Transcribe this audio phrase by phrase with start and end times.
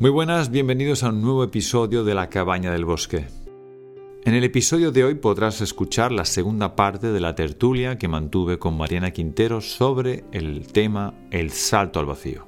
[0.00, 3.26] Muy buenas, bienvenidos a un nuevo episodio de La Cabaña del Bosque.
[4.24, 8.58] En el episodio de hoy podrás escuchar la segunda parte de la tertulia que mantuve
[8.58, 12.44] con Mariana Quintero sobre el tema El salto al vacío.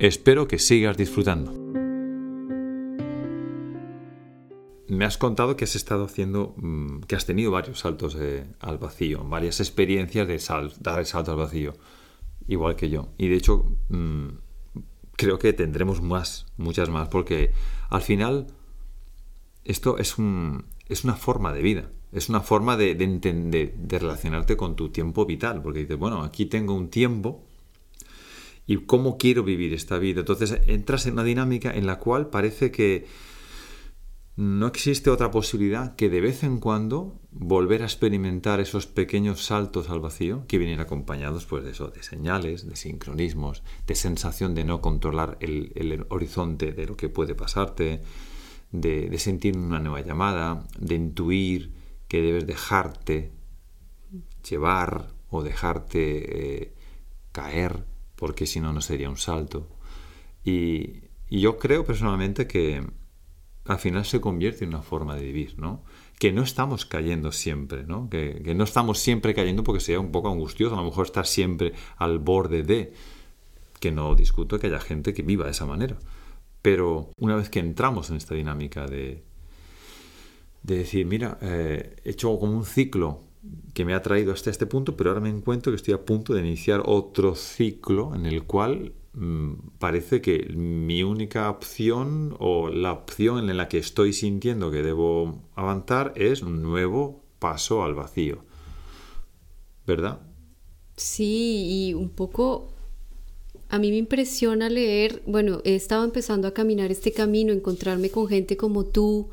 [0.00, 1.52] Espero que sigas disfrutando.
[4.88, 8.18] Me has contado que has estado haciendo, mm, que has tenido varios saltos
[8.58, 10.42] al vacío, varias experiencias de
[10.80, 11.74] dar el salto al vacío,
[12.48, 13.10] igual que yo.
[13.16, 14.47] Y de hecho, mm,
[15.18, 17.50] creo que tendremos más, muchas más, porque
[17.90, 18.46] al final
[19.64, 23.98] esto es, un, es una forma de vida, es una forma de, de, entender, de
[23.98, 27.44] relacionarte con tu tiempo vital, porque dices, bueno, aquí tengo un tiempo
[28.66, 30.20] y cómo quiero vivir esta vida.
[30.20, 33.06] Entonces entras en una dinámica en la cual parece que
[34.38, 39.90] no existe otra posibilidad que de vez en cuando volver a experimentar esos pequeños saltos
[39.90, 44.62] al vacío que vienen acompañados pues de eso, de señales, de sincronismos, de sensación de
[44.62, 48.00] no controlar el, horizonte de lo que puede pasarte,
[48.70, 51.72] de, sentir una nueva llamada, de intuir
[52.06, 53.32] que debes dejarte
[54.48, 56.74] llevar o dejarte eh,
[57.32, 59.68] caer, porque si no, no sería un salto.
[60.44, 62.86] y yo creo personalmente que
[63.68, 65.84] al final se convierte en una forma de vivir, ¿no?
[66.18, 68.08] Que no estamos cayendo siempre, ¿no?
[68.08, 71.74] Que, no estamos siempre cayendo porque sería un poco angustioso, a lo mejor estar siempre
[71.98, 72.92] al borde de,
[73.78, 75.98] que no discuto que haya gente que viva de esa manera.
[76.62, 79.22] Pero una vez que entramos en esta dinámica de,
[80.62, 83.20] de decir, mira, eh, he hecho como un ciclo
[83.74, 86.34] que me ha traído hasta este punto, pero ahora me encuentro que estoy a punto
[86.34, 88.94] de iniciar otro ciclo en el cual
[89.78, 95.42] parece que mi única opción o la opción en la que estoy sintiendo que debo
[95.54, 98.44] avanzar es un nuevo paso al vacío.
[99.86, 100.20] ¿Verdad?
[100.96, 102.68] Sí, y un poco
[103.70, 108.26] a mí me impresiona leer, bueno, he estado empezando a caminar este camino, encontrarme con
[108.26, 109.28] gente como tú,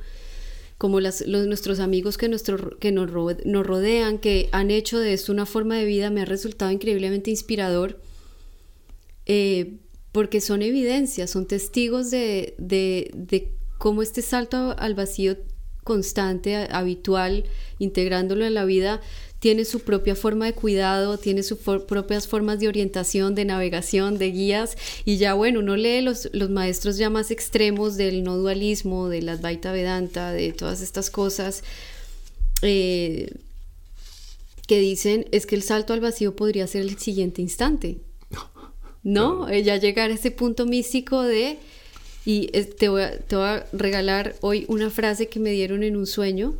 [0.77, 5.45] como los, nuestros amigos que, nuestro, que nos rodean, que han hecho de esto una
[5.45, 7.99] forma de vida, me ha resultado increíblemente inspirador
[9.25, 9.77] eh,
[10.11, 12.55] porque son evidencias, son testigos de,
[13.77, 15.37] cómo este salto al vacío
[15.83, 17.43] constante, habitual,
[17.79, 19.01] integrándolo en la vida,
[19.39, 24.31] tiene su propia forma de cuidado, tiene sus propias formas de orientación, de navegación, de
[24.31, 29.09] guías, y ya bueno, uno lee los, los maestros ya más extremos del no dualismo,
[29.09, 31.63] de la Advaita Vedanta, de todas estas cosas,
[32.61, 33.33] eh,
[34.65, 37.99] que dicen es que el salto al vacío podría ser el siguiente instante.
[39.05, 39.49] ¿No?
[39.53, 41.59] Ya llegar a ese punto místico de,
[42.25, 45.95] y te voy, a, te voy, a, regalar hoy una frase que me dieron en
[45.95, 46.55] un sueño,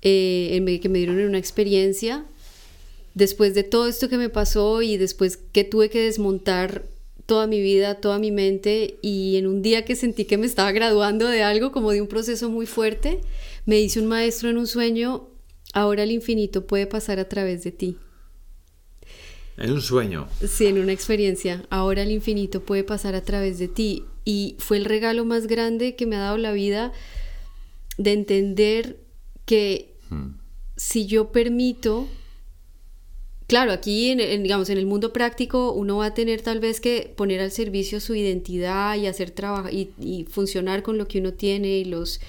[0.00, 2.24] eh, que me dieron en una experiencia,
[3.14, 6.84] después de todo esto que me pasó y después que tuve que desmontar
[7.26, 10.70] toda mi vida, toda mi mente y en un día que sentí que me estaba
[10.70, 13.22] graduando de algo, como de un proceso muy fuerte,
[13.64, 15.26] me dice un maestro en un sueño,
[15.72, 17.96] ahora el infinito puede pasar a través de ti.
[19.56, 20.28] En un sueño.
[20.46, 21.64] Sí, en una experiencia.
[21.70, 24.04] Ahora el infinito puede pasar a través de ti.
[24.24, 26.92] Y fue el regalo más grande que me ha dado la vida
[27.96, 28.98] de entender
[29.46, 30.34] que hmm.
[30.76, 32.06] si yo permito,
[33.46, 37.14] claro, aquí en, digamos en el mundo práctico uno va a tener tal vez que
[37.16, 41.32] poner al servicio su identidad y hacer trabajo y, y funcionar con lo que uno
[41.32, 42.20] tiene y los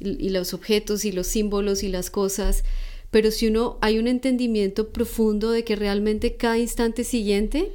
[0.00, 2.62] y los objetos y los símbolos y las cosas
[3.10, 7.72] pero si uno hay un entendimiento profundo de que realmente cada instante siguiente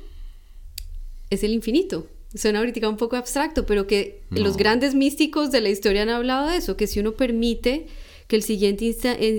[1.29, 2.07] es el infinito.
[2.35, 6.49] Suena ahorita un poco abstracto, pero que los grandes místicos de la historia han hablado
[6.49, 7.88] de eso, que si uno permite
[8.27, 8.85] que el siguiente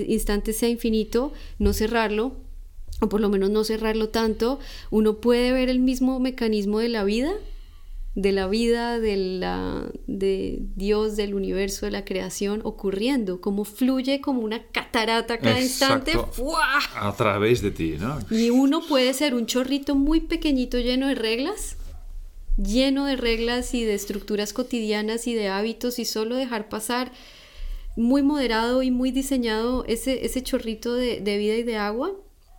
[0.07, 2.37] instante sea infinito, no cerrarlo,
[3.01, 4.59] o por lo menos no cerrarlo tanto,
[4.91, 7.33] uno puede ver el mismo mecanismo de la vida
[8.15, 14.21] de la vida, de, la, de Dios, del universo, de la creación ocurriendo, como fluye
[14.21, 16.13] como una catarata cada instante
[16.95, 18.17] a través de ti, ¿no?
[18.31, 21.75] Y uno puede ser un chorrito muy pequeñito lleno de reglas,
[22.57, 27.11] lleno de reglas y de estructuras cotidianas y de hábitos y solo dejar pasar
[27.97, 32.13] muy moderado y muy diseñado ese, ese chorrito de, de vida y de agua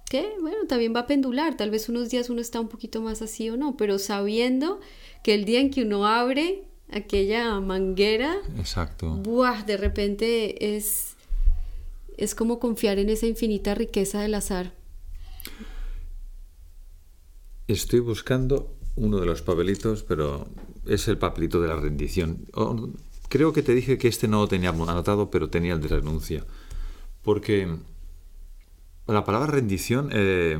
[0.08, 3.22] que bueno, también va a pendular, tal vez unos días uno está un poquito más
[3.22, 4.80] así o no, pero sabiendo
[5.22, 9.10] que el día en que uno abre aquella manguera, Exacto.
[9.16, 9.64] ¡buah!
[9.64, 11.16] de repente es,
[12.16, 14.72] es como confiar en esa infinita riqueza del azar.
[17.66, 20.46] Estoy buscando uno de los papelitos, pero
[20.86, 22.46] es el papelito de la rendición.
[23.28, 26.44] creo que te dije que este no lo tenía anotado, pero tenía el de renuncia.
[27.22, 27.66] Porque
[29.06, 30.58] la palabra rendición eh,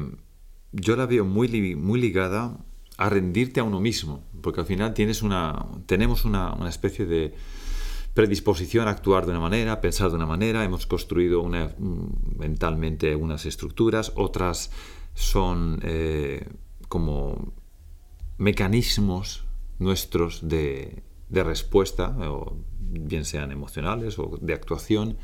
[0.72, 2.58] yo la veo muy, muy ligada
[2.98, 7.34] a rendirte a uno mismo, porque al final tienes una, tenemos una, una especie de
[8.14, 11.75] predisposición a actuar de una manera, a pensar de una manera, hemos construido una,
[12.38, 14.70] mentalmente unas estructuras, otras
[15.14, 16.48] son eh,
[16.88, 17.52] como
[18.38, 19.44] mecanismos
[19.78, 25.19] nuestros de, de respuesta, o bien sean emocionales o de actuación,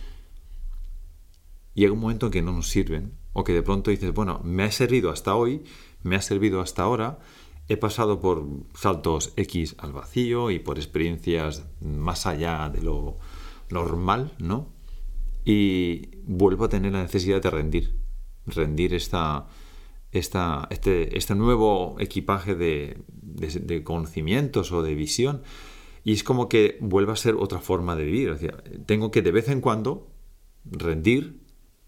[1.74, 4.64] llega un momento en que no nos sirven, o que de pronto dices, bueno, me
[4.64, 5.64] ha servido hasta hoy,
[6.02, 7.18] me ha servido hasta ahora,
[7.68, 13.18] he pasado por saltos X al vacío y por experiencias más allá de lo
[13.70, 14.68] normal, ¿no?
[15.44, 17.96] Y vuelvo a tener la necesidad de rendir,
[18.46, 19.46] rendir esta,
[20.12, 25.42] esta, este, este nuevo equipaje de, de, conocimientos o de visión.
[26.04, 28.36] Y es como que vuelve a ser otra forma de vivir.
[28.86, 30.08] tengo que de vez en cuando
[30.64, 31.41] rendir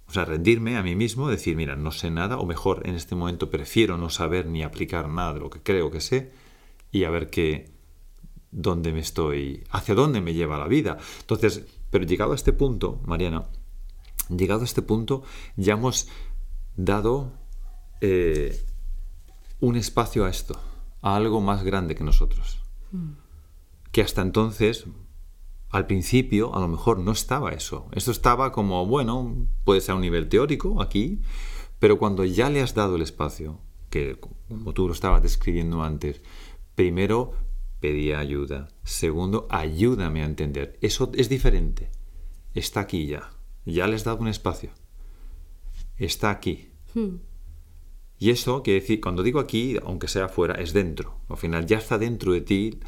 [0.07, 3.15] o sea, rendirme a mí mismo, decir, mira, no sé nada, o mejor, en este
[3.15, 6.33] momento prefiero no saber ni aplicar nada de lo que creo que sé,
[6.93, 7.73] y a ver qué,
[8.51, 10.99] dónde me estoy, hacia dónde me lleva la vida.
[11.21, 13.47] Entonces, pero llegado a este punto, Mariana,
[14.29, 15.23] llegado a este punto,
[15.57, 16.09] ya hemos
[16.77, 17.33] dado
[18.01, 18.65] eh,
[19.61, 20.61] un espacio a esto,
[21.03, 22.63] a algo más grande que nosotros.
[22.93, 23.13] Mm.
[23.91, 24.87] Que hasta entonces
[25.75, 27.89] al principio a lo mejor no estaba eso.
[27.91, 31.21] Esto estaba como, bueno, puede ser a un nivel teórico aquí,
[31.81, 33.59] pero cuando ya le has dado el espacio,
[33.91, 34.17] que
[34.49, 36.23] como tú lo estabas describiendo antes,
[36.77, 37.33] primero
[37.81, 40.79] pedía ayuda, segundo, ayúdame a entender.
[40.81, 41.91] Eso es diferente.
[42.55, 43.33] Está aquí ya.
[43.65, 44.71] Ya le has dado un espacio.
[45.97, 46.71] Está aquí.
[46.95, 47.17] Hmm.
[48.17, 51.19] Y eso quiere decir, cuando digo aquí, aunque sea afuera, es dentro.
[51.29, 52.79] Al final ya está dentro de ti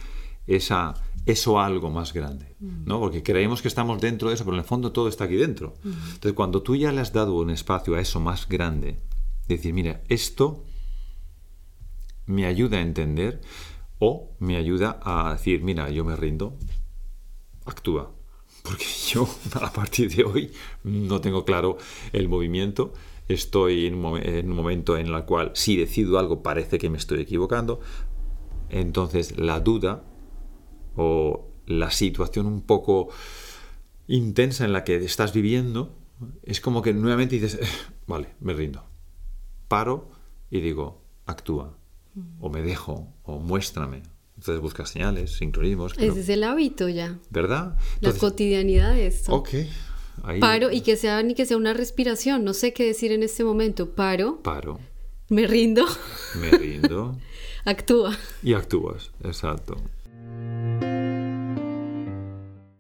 [0.46, 0.94] esa,
[1.26, 3.00] eso algo más grande, ¿no?
[3.00, 5.74] Porque creemos que estamos dentro de eso, pero en el fondo todo está aquí dentro.
[5.84, 9.00] Entonces, cuando tú ya le has dado un espacio a eso más grande,
[9.48, 10.64] decir, mira, esto
[12.26, 13.40] me ayuda a entender
[13.98, 16.56] o me ayuda a decir, mira, yo me rindo,
[17.64, 18.12] actúa.
[18.62, 19.28] Porque yo
[19.60, 20.52] a partir de hoy
[20.84, 21.76] no tengo claro
[22.12, 22.92] el movimiento,
[23.26, 26.98] estoy en un, en un momento en el cual si decido algo parece que me
[26.98, 27.80] estoy equivocando,
[28.68, 30.04] entonces la duda
[30.96, 33.08] o la situación un poco
[34.08, 35.94] intensa en la que estás viviendo,
[36.42, 37.66] es como que nuevamente dices, eh,
[38.06, 38.84] vale, me rindo.
[39.68, 40.10] Paro
[40.50, 41.76] y digo, actúa,
[42.40, 44.02] o me dejo, o muéstrame.
[44.36, 45.94] Entonces buscas señales, sincronismos.
[45.98, 47.18] Ese es el hábito ya.
[47.30, 47.76] ¿Verdad?
[48.00, 49.34] la cotidianidad es esto.
[49.34, 49.50] Ok.
[50.40, 53.44] Paro y que sea ni que sea una respiración, no sé qué decir en este
[53.44, 53.90] momento.
[53.90, 54.42] Paro.
[54.42, 54.78] Paro.
[55.28, 55.84] Me rindo.
[56.40, 57.18] Me rindo.
[57.64, 58.16] Actúa.
[58.42, 59.76] Y actúas, exacto.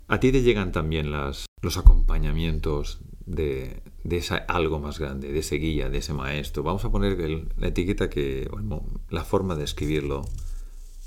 [0.08, 5.40] A ti te llegan también las, los acompañamientos de, de esa algo más grande, de
[5.40, 6.62] ese guía, de ese maestro.
[6.62, 7.18] Vamos a poner
[7.56, 10.24] la etiqueta que, bueno, la forma de escribirlo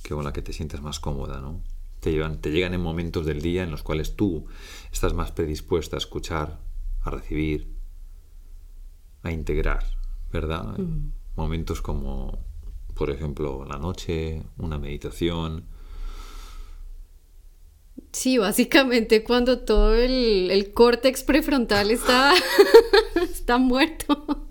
[0.04, 1.64] que con la que te sientes más cómoda, ¿no?
[2.02, 4.48] Te, llevan, te llegan en momentos del día en los cuales tú
[4.92, 6.60] estás más predispuesta a escuchar,
[7.02, 7.74] a recibir,
[9.24, 9.86] a integrar,
[10.32, 10.78] ¿verdad?
[10.78, 11.12] Mm.
[11.36, 12.46] Momentos como,
[12.96, 15.66] por ejemplo, la noche, una meditación,
[18.12, 22.34] Sí, básicamente cuando todo el, el córtex prefrontal está,
[23.22, 24.48] está muerto.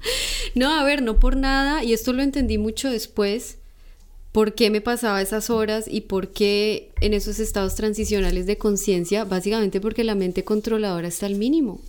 [0.55, 3.58] No, a ver, no por nada, y esto lo entendí mucho después,
[4.32, 9.25] por qué me pasaba esas horas y por qué en esos estados transicionales de conciencia,
[9.25, 11.81] básicamente porque la mente controladora está al mínimo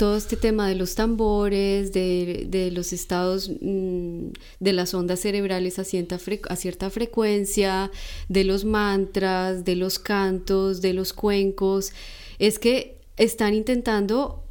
[0.00, 4.28] todo este tema de los tambores, de, los estados mm,
[4.58, 7.90] de las ondas cerebrales a cierta, a cierta, frecuencia,
[8.30, 11.92] de los mantras, de los cantos, de los cuencos,
[12.38, 14.42] es que están intentando,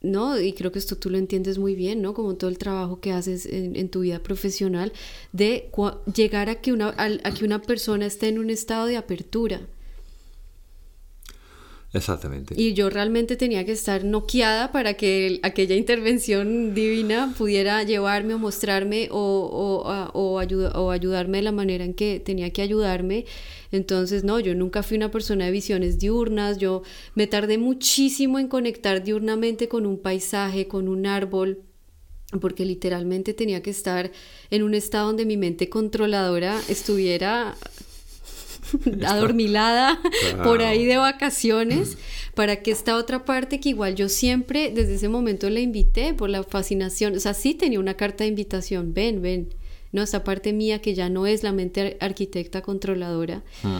[0.00, 0.38] ¿no?
[0.38, 2.14] Y creo que esto tú lo entiendes muy bien, ¿no?
[2.14, 4.92] Como todo el trabajo que haces en, tu vida profesional,
[5.32, 5.72] de
[6.14, 9.66] llegar a que, una, a que una persona esté en un estado de apertura
[11.94, 12.54] Exactamente.
[12.58, 18.38] Y yo realmente tenía que estar noqueada para que aquella intervención divina pudiera llevarme o
[18.38, 19.18] mostrarme o,
[20.12, 23.26] o, o, ayudarme de la manera en que tenía que ayudarme.
[23.70, 26.82] Entonces, no, yo nunca fui una persona de visiones diurnas, yo
[27.14, 31.60] me tardé muchísimo en conectar diurnamente con un paisaje, con un árbol,
[32.40, 34.10] porque literalmente tenía que estar
[34.50, 37.56] en un estado donde mi mente controladora estuviera
[39.06, 40.00] adormilada
[40.42, 41.98] por ahí de vacaciones,
[42.34, 46.30] para que esta otra parte que igual yo siempre desde ese momento la invité por
[46.30, 49.54] la fascinación, o sea, sí tenía una carta de invitación, ven, ven,
[49.92, 53.42] no, esta parte mía que ya no es la mente arquitecta controladora.
[53.62, 53.78] Mm.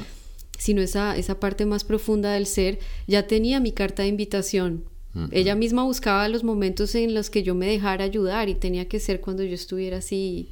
[0.56, 4.84] sino esa, esa parte más profunda del ser, ya tenía mi carta de invitación,
[5.30, 8.98] ella misma buscaba los momentos en los que yo me dejara ayudar y tenía que
[8.98, 10.48] ser cuando yo estuviera así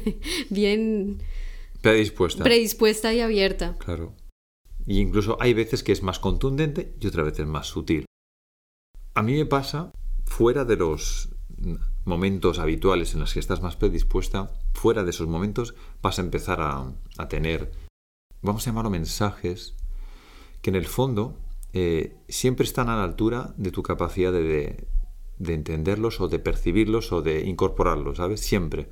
[0.50, 1.18] bien
[1.82, 2.44] predispuesta.
[2.44, 3.76] predispuesta y abierta.
[3.78, 4.14] Claro.
[4.86, 8.06] Y incluso hay veces que es más contundente y otras veces más sutil.
[9.14, 9.92] A mí me pasa,
[10.24, 11.28] fuera de los
[12.04, 16.60] momentos habituales en los que estás más predispuesta, fuera de esos momentos vas a empezar
[16.60, 17.72] a, a tener,
[18.40, 19.76] vamos a llamarlo mensajes,
[20.62, 21.38] que en el fondo
[21.72, 24.86] eh, siempre están a la altura de tu capacidad de,
[25.38, 28.40] de, entenderlos o de percibirlos o de incorporarlos, ¿sabes?
[28.40, 28.90] Siempre.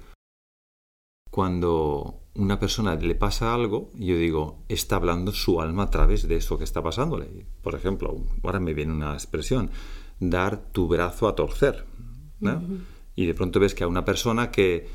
[1.30, 6.37] Cuando una persona le pasa algo, yo digo, está hablando su alma a través de
[6.37, 7.47] eso que está pasándole.
[7.63, 9.71] Por ejemplo, ahora me viene una expresión,
[10.21, 11.85] dar tu brazo a torcer.
[12.39, 12.63] ¿no?
[13.17, 14.89] Y de pronto ves que a una persona que,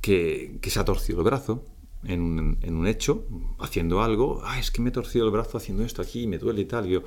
[0.00, 1.64] que, que se ha torcido el brazo,
[2.06, 3.26] en un, en un, hecho,
[3.58, 6.60] haciendo algo, ah, es que me he torcido el brazo haciendo esto aquí, me duele
[6.60, 6.86] y tal.
[6.86, 7.02] Yo,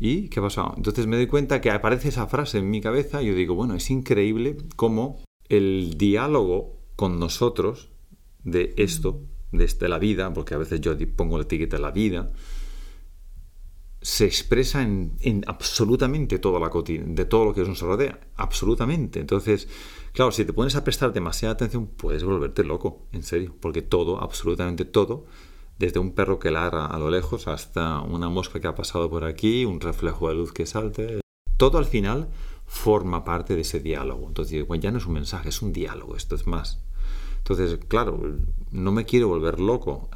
[0.00, 0.72] ¿Y qué ha pasado?
[0.76, 3.74] Entonces me doy cuenta que aparece esa frase en mi cabeza y yo digo, bueno,
[3.74, 7.90] es increíble cómo el diálogo con nosotros
[8.50, 11.90] de esto, de, de la vida, porque a veces yo pongo la etiqueta de la
[11.90, 12.30] vida,
[14.00, 19.18] se expresa en, en absolutamente toda la de todo lo que nos rodea, absolutamente.
[19.18, 19.68] Entonces,
[20.18, 24.20] Claro, si te pones a prestar demasiada atención, puedes volverte loco, en serio, porque todo,
[24.20, 25.26] absolutamente todo,
[25.78, 29.24] desde un perro que ladra a lo lejos hasta una mosca que ha pasado por
[29.24, 31.20] aquí, un reflejo de luz que salte,
[31.56, 32.30] todo al final
[32.66, 34.26] forma parte de ese diálogo.
[34.26, 36.82] Entonces, bueno, ya no es un mensaje, es un diálogo, esto es más.
[37.38, 38.20] Entonces, claro,
[38.70, 40.10] no me quiero volver loco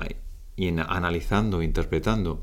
[0.57, 2.43] y analizando, interpretando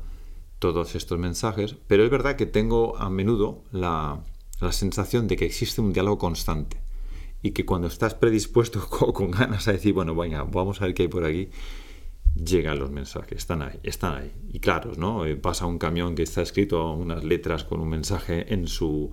[0.58, 4.20] todos estos mensajes, pero es verdad que tengo a menudo la,
[4.60, 6.80] la sensación de que existe un diálogo constante
[7.42, 11.02] y que cuando estás predispuesto con, ganas a decir, bueno, venga, vamos a ver qué
[11.02, 11.48] hay por aquí,
[12.34, 14.32] llegan los mensajes, están ahí, están ahí.
[14.52, 15.24] Y claros, ¿no?
[15.24, 19.10] Eh, pasa un camión que está escrito unas letras con un mensaje en su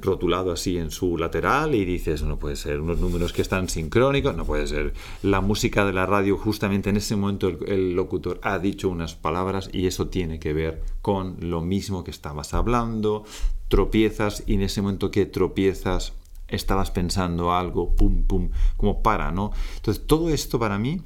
[0.00, 4.36] rotulado así en su lateral y dices, no puede ser, unos números que están sincrónicos,
[4.36, 4.92] no puede ser.
[5.22, 9.14] La música de la radio, justamente en ese momento el, el locutor ha dicho unas
[9.14, 13.24] palabras y eso tiene que ver con lo mismo que estabas hablando,
[13.68, 16.14] tropiezas y en ese momento que tropiezas
[16.48, 19.52] estabas pensando algo, pum, pum, como para, ¿no?
[19.76, 21.02] Entonces, todo esto para mí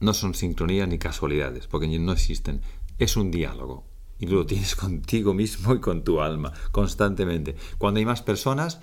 [0.00, 2.60] no son sincronías ni casualidades, porque no existen.
[2.98, 3.84] Es un diálogo.
[4.24, 7.56] Y lo tienes contigo mismo y con tu alma, constantemente.
[7.76, 8.80] Cuando hay más personas,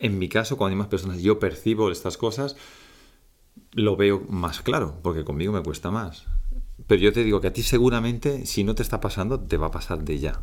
[0.00, 2.56] en mi caso, cuando hay más personas, yo percibo estas cosas,
[3.72, 6.24] lo veo más claro, porque conmigo me cuesta más.
[6.86, 9.68] Pero yo te digo que a ti seguramente, si no te está pasando, te va
[9.68, 10.42] a pasar de ya.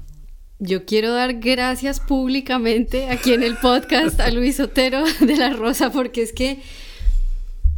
[0.60, 5.92] Yo quiero dar gracias públicamente aquí en el podcast a Luis Otero de la Rosa,
[5.92, 6.62] porque es que,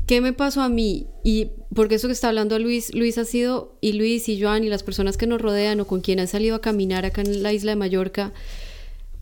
[0.06, 1.08] ¿qué me pasó a mí?
[1.24, 4.70] Y porque eso que está hablando Luis, Luis ha sido, y Luis y Joan y
[4.70, 7.54] las personas que nos rodean o con quien han salido a caminar acá en la
[7.54, 8.34] isla de Mallorca,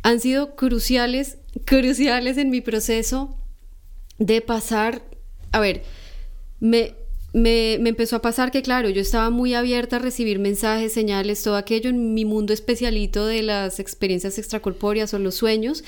[0.04, 3.38] han sido cruciales, cruciales en mi proceso
[4.20, 5.02] de pasar,
[5.52, 5.84] a ver,
[6.60, 6.96] me,
[7.34, 11.56] me, empezó a pasar que, claro, yo estaba muy abierta a recibir mensajes, señales, todo
[11.56, 15.84] aquello en mi mundo especialito de las experiencias extracorpóreas o los sueños.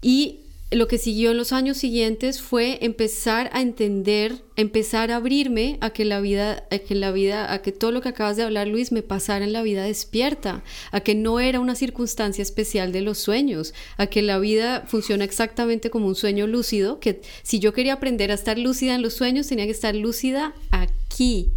[0.00, 0.40] Y
[0.72, 5.90] lo que siguió en los años siguientes fue empezar a entender, empezar a abrirme a
[5.90, 8.66] que la vida, a que la vida, a que todo lo que acabas de hablar,
[8.66, 13.00] Luis, me pasara en la vida despierta, a que no era una circunstancia especial de
[13.00, 17.72] los sueños, a que la vida funciona exactamente como un sueño lúcido, que si yo
[17.72, 21.50] quería aprender a estar lúcida en los sueños, tenía que estar lúcida aquí.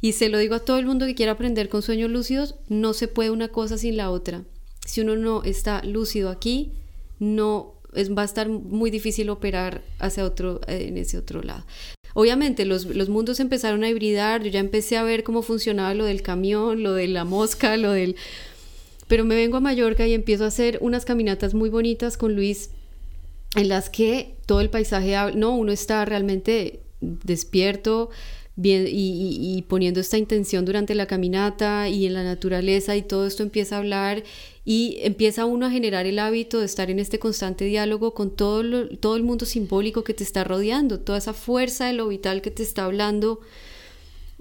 [0.00, 2.92] Y se lo digo a todo el mundo que quiera aprender con sueños lúcidos, no
[2.92, 4.44] se puede una cosa sin la otra.
[4.86, 6.70] Si uno no está lúcido aquí,
[7.18, 7.74] no
[8.16, 11.64] va a estar muy difícil operar hacia otro, eh, en ese otro lado.
[12.14, 16.22] Obviamente los, mundos empezaron a hibridar, yo ya empecé a ver cómo funcionaba lo del
[16.22, 18.16] camión, lo de la mosca, lo del...
[19.08, 22.70] Pero me vengo a Mallorca y empiezo a hacer unas caminatas muy bonitas con Luis
[23.56, 28.10] en las que todo el paisaje, no, uno está realmente despierto,
[28.56, 33.76] y, poniendo esta intención durante la caminata y en la naturaleza y todo esto empieza
[33.76, 34.22] a hablar
[34.64, 38.88] y empieza uno a generar el hábito de estar en este constante diálogo con todo,
[38.88, 42.50] todo el mundo simbólico que te está rodeando, toda esa fuerza de lo vital que
[42.50, 43.40] te está hablando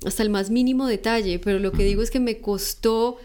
[0.06, 3.18] hasta el más mínimo detalle, pero lo que digo es que me costó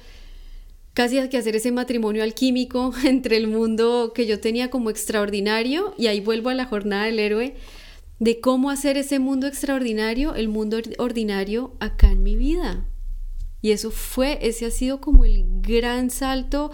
[0.94, 6.08] casi que hacer ese matrimonio alquímico entre el mundo que yo tenía como extraordinario y
[6.08, 7.54] ahí vuelvo a la jornada del héroe
[8.18, 12.84] de cómo hacer ese mundo extraordinario, el mundo ordinario acá en mi vida.
[13.60, 16.70] Y eso fue, ese ha sido como el gran salto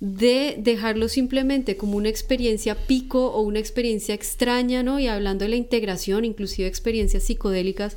[0.00, 5.00] de dejarlo simplemente como una experiencia pico o una experiencia extraña, ¿no?
[5.00, 7.96] Y hablando de la integración, inclusive experiencias psicodélicas,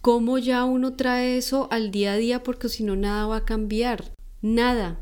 [0.00, 3.44] cómo ya uno trae eso al día a día porque si no nada va a
[3.44, 4.12] cambiar,
[4.42, 5.00] nada,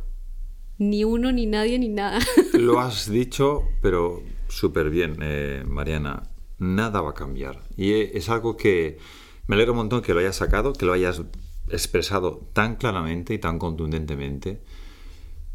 [0.76, 2.18] ni uno, ni nadie, ni nada.
[2.52, 6.24] Lo has dicho, pero súper bien, eh, Mariana
[6.58, 7.62] nada va a cambiar.
[7.76, 8.98] Y es algo que
[9.46, 11.22] me alegro un montón que lo hayas sacado, que lo hayas
[11.68, 14.62] expresado tan claramente y tan contundentemente,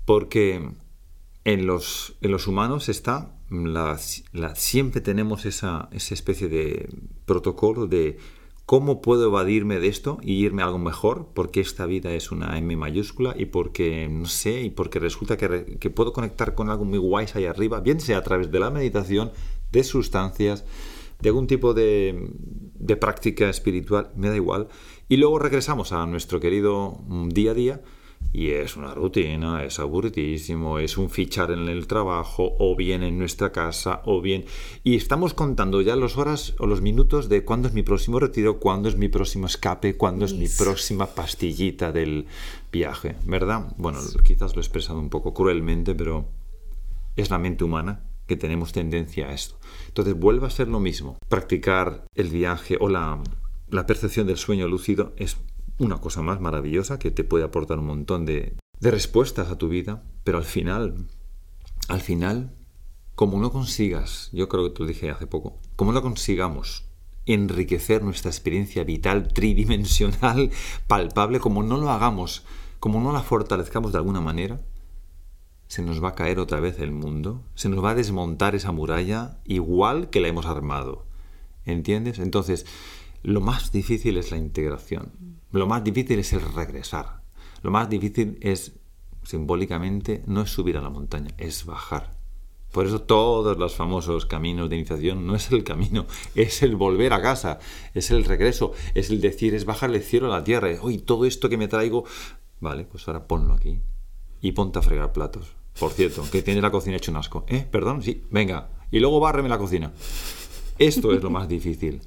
[0.06, 0.72] porque
[1.44, 3.98] en los, en los humanos está, la,
[4.56, 6.90] siempre tenemos esa, esa especie de
[7.26, 8.18] protocolo de
[8.70, 11.30] ¿Cómo puedo evadirme de esto y irme a algo mejor?
[11.34, 15.90] Porque esta vida es una M mayúscula y porque, no sé, y porque resulta que,
[15.90, 19.32] puedo conectar con algo muy guay ahí arriba, bien sea a través de la meditación,
[19.72, 20.66] de sustancias,
[21.20, 22.30] de algún tipo de,
[22.76, 24.68] de práctica espiritual, me da igual.
[25.10, 27.82] Y luego regresamos a nuestro querido mm, día a día
[28.32, 33.18] y es una rutina, es aburridísimo, es un fichar en el trabajo o bien en
[33.18, 34.46] nuestra casa o bien...
[34.84, 38.60] Y estamos contando ya las horas o los minutos de cuándo es mi próximo retiro,
[38.60, 42.28] cuándo es mi próximo escape, cuándo es mi próxima pastillita del
[42.72, 43.74] viaje, ¿verdad?
[43.78, 46.26] Bueno, quizás lo he expresado un poco cruelmente, pero
[47.16, 49.58] es la mente humana que tenemos tendencia a esto.
[49.88, 51.18] Entonces vuelve a ser lo mismo.
[51.30, 53.20] Practicar el viaje o la,
[53.72, 55.38] la percepción del sueño lúcido es
[55.78, 60.04] una cosa más maravillosa que te puede aportar un montón de, respuestas a tu vida,
[60.24, 61.08] pero al final,
[61.88, 62.56] al final,
[63.16, 66.86] como no consigas, yo creo que te lo dije hace poco, como no consigamos
[67.26, 70.52] enriquecer nuestra experiencia vital tridimensional,
[70.88, 72.44] palpable, como no lo hagamos,
[72.80, 74.62] como no la fortalezcamos de alguna manera,
[75.68, 78.72] se nos va a caer otra vez el mundo, se nos va a desmontar esa
[78.72, 81.06] muralla igual que la hemos armado.
[81.66, 82.18] ¿Entiendes?
[82.18, 82.66] Entonces,
[83.24, 85.12] lo más difícil es la integración.
[85.52, 87.22] Lo más difícil es el regresar.
[87.62, 88.80] Lo más difícil es,
[89.24, 92.18] simbólicamente, no es subir a la montaña, es bajar.
[92.72, 97.14] Por eso todos los famosos caminos de iniciación no es el camino, es el volver
[97.14, 97.60] a casa,
[97.96, 100.70] es el regreso, es el decir, es bajar el cielo a la tierra.
[100.82, 102.06] Hoy todo esto que me traigo,
[102.60, 103.82] vale, pues ahora ponlo aquí
[104.40, 105.56] y ponte a fregar platos.
[105.80, 107.46] Por cierto, que tiene la cocina hecho un asco.
[107.48, 107.66] ¿Eh?
[107.70, 108.70] Perdón, sí, venga.
[108.92, 109.92] Y luego bárreme la cocina.
[110.78, 112.02] Esto es lo más difícil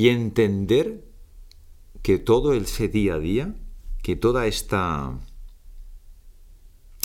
[0.00, 1.04] y entender
[2.00, 3.54] que todo ese día a día,
[4.02, 5.18] que toda esta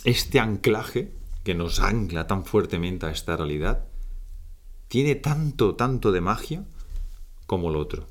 [0.06, 1.12] este anclaje
[1.44, 3.84] que nos ancla tan fuertemente a esta realidad,
[4.88, 6.64] tiene tanto, tanto de magia
[7.48, 8.08] como lo otro.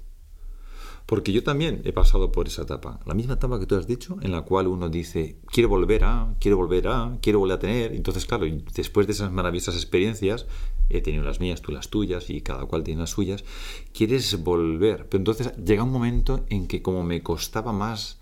[1.06, 4.16] Porque yo también he pasado por esa etapa, la misma etapa que tú has dicho,
[4.22, 7.92] en la cual uno dice, quiero volver a, quiero volver a, quiero volver a tener.
[7.92, 10.46] Entonces, claro, después de esas maravillosas experiencias,
[10.88, 13.44] he tenido las mías, tú las tuyas y cada cual tiene las suyas,
[13.92, 15.06] quieres volver.
[15.08, 18.18] Pero entonces llega un momento en que como me costaba más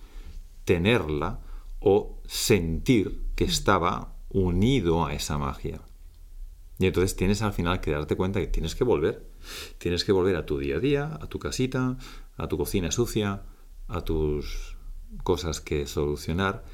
[0.65, 1.41] tenerla
[1.79, 5.83] o sentir que estaba unido a esa magia.
[6.79, 9.31] Y entonces tienes al final que darte cuenta que tienes que volver.
[9.79, 11.97] Tienes que volver a tu día a día, a tu casita,
[12.37, 13.43] a tu cocina sucia,
[13.89, 14.77] a tus
[15.23, 16.65] cosas que solucionar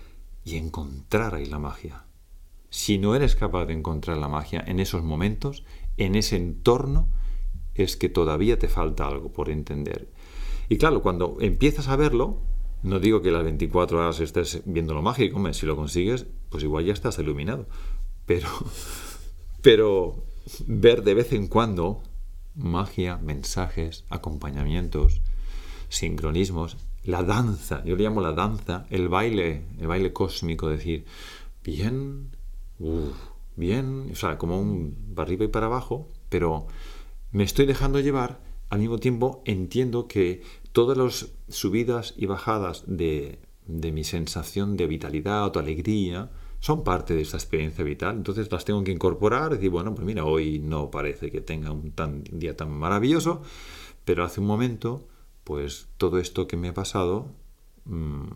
[0.45, 2.05] y encontrar ahí la magia.
[2.71, 5.65] Si no eres capaz de encontrar la magia en esos momentos,
[5.97, 7.09] en ese entorno,
[7.75, 10.09] es que todavía te falta algo por entender.
[10.69, 12.39] Y claro, cuando empiezas a verlo,
[12.83, 16.85] no digo que las 24 horas estés viendo lo mágico, si lo consigues, pues igual
[16.85, 17.67] ya estás iluminado.
[18.27, 18.49] Pero,
[19.63, 20.25] pero
[20.67, 22.03] ver de vez en cuando
[22.55, 25.23] magia, mensajes, acompañamientos,
[25.89, 31.07] sincronismos, la danza, yo le llamo la danza, el baile, el baile cósmico, decir,
[31.65, 32.31] bien,
[33.57, 36.67] bien, o sea, como un para arriba y para abajo, pero
[37.31, 43.39] me estoy dejando llevar, al mismo tiempo entiendo que todas las subidas y bajadas de,
[43.67, 48.65] de mi sensación de vitalidad o alegría son parte de esta experiencia vital, entonces las
[48.65, 51.95] tengo que incorporar, decir, bueno, pues mira, hoy no parece que tenga un
[52.33, 53.43] día tan maravilloso,
[54.05, 55.07] pero hace un momento
[55.49, 57.27] pues todo esto que me ha pasado
[57.87, 58.27] mm,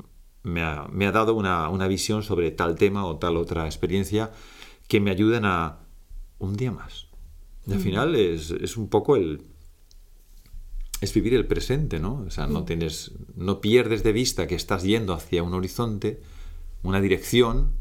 [0.44, 4.32] me, ha, dado una, visión sobre tal tema o tal otra experiencia
[4.88, 5.80] que me ayuden a
[6.38, 7.08] un día más.
[7.66, 7.82] Y al mm.
[7.82, 9.42] final es, un poco el...
[11.02, 12.24] Es vivir el presente, ¿no?
[12.26, 12.64] O sea, no mm.
[12.64, 13.12] tienes...
[13.36, 16.22] No pierdes de vista que estás yendo hacia un horizonte,
[16.82, 17.72] una dirección,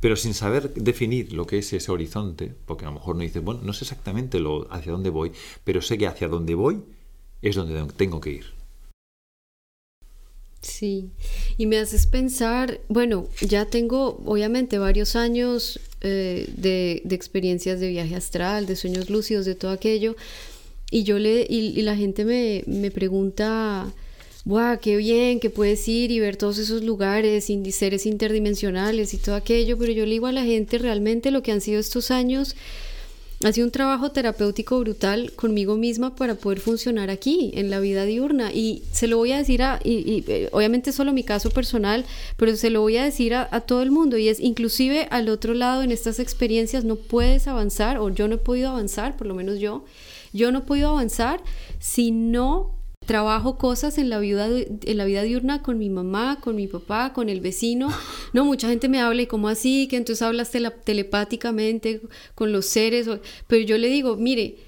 [0.00, 3.44] pero sin saber definir lo que es ese horizonte, porque a lo mejor no dices,
[3.44, 5.30] bueno, no sé exactamente lo, hacia dónde voy,
[5.62, 6.82] pero sé que hacia dónde voy
[7.40, 8.59] es donde tengo que ir.
[10.60, 11.08] Sí,
[11.56, 18.14] y me haces pensar, bueno, ya tengo obviamente varios años eh, de, experiencias de viaje
[18.14, 20.16] astral, de sueños lúcidos, de todo aquello,
[20.90, 23.90] y yo le, y, la gente me, me pregunta,
[24.44, 29.36] ¡guau, qué bien que puedes ir y ver todos esos lugares, seres interdimensionales y todo
[29.36, 29.78] aquello!
[29.78, 32.54] Pero yo le digo a la gente realmente lo que han sido estos años
[33.42, 38.04] ha sido un trabajo terapéutico brutal conmigo misma para poder funcionar aquí, en la vida
[38.04, 38.52] diurna.
[38.52, 42.04] Y se lo voy a decir a, y, eh, obviamente solo mi caso personal,
[42.36, 44.18] pero se lo voy a decir a, a, todo el mundo.
[44.18, 48.34] Y es, inclusive al otro lado, en estas experiencias no puedes avanzar, o yo no
[48.34, 49.84] he podido avanzar, por lo menos yo,
[50.34, 51.40] yo no he podido avanzar
[51.78, 52.74] si no
[53.06, 57.12] trabajo cosas en la, vida, en la vida diurna con mi mamá, con mi papá,
[57.12, 57.88] con el vecino.
[58.32, 60.50] No, mucha gente me habla y como así, que entonces hablas
[60.84, 62.02] telepáticamente
[62.34, 63.08] con los seres,
[63.48, 64.58] pero yo le digo, mire,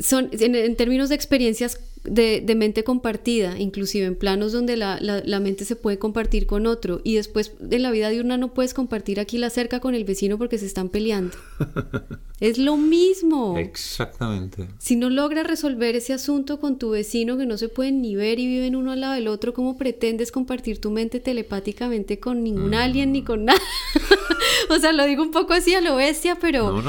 [0.00, 5.40] son en, términos de experiencias de, de, mente compartida, inclusive en planos donde la, la,
[5.40, 9.20] mente se puede compartir con otro y después en la vida diurna no puedes compartir
[9.20, 11.36] aquí la cerca con el vecino porque se están peleando.
[12.40, 13.56] es lo mismo.
[13.58, 14.68] Exactamente.
[14.78, 18.38] Si no logras resolver ese asunto con tu vecino que no se pueden ni ver
[18.38, 22.74] y viven uno al lado del otro, ¿cómo pretendes compartir tu mente telepáticamente con ningún
[22.74, 23.60] alien ni con nada?
[24.70, 26.82] o sea, lo digo un poco así a lo bestia, pero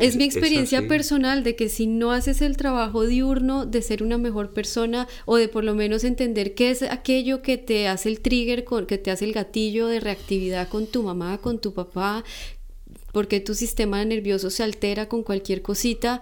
[0.00, 4.18] es, mi experiencia personal de que si no haces el trabajo diurno de ser una
[4.18, 4.61] mejor persona
[5.26, 8.98] o de por lo menos entender qué es aquello que te hace el trigger, que
[8.98, 12.24] te hace el gatillo de reactividad con tu mamá, con tu papá,
[13.12, 16.20] porque tu sistema nervioso se altera con cualquier cosita,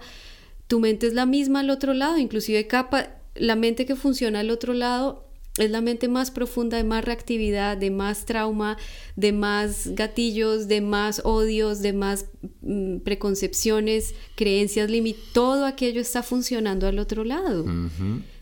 [0.67, 4.49] tu mente es la misma al otro lado, inclusive capa, la mente que funciona al
[4.49, 8.77] otro lado es la mente más profunda, de más reactividad, de más trauma,
[9.15, 12.27] de más gatillos, de más odios, de más
[12.61, 15.21] mm, preconcepciones, creencias, límites.
[15.33, 17.65] Todo aquello está funcionando al otro lado.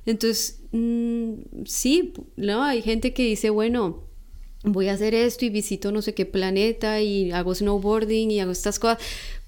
[0.05, 4.03] Entonces, mm, sí, no, hay gente que dice, bueno,
[4.63, 8.51] voy a hacer esto y visito no sé qué planeta y hago snowboarding y hago
[8.51, 8.99] estas cosas.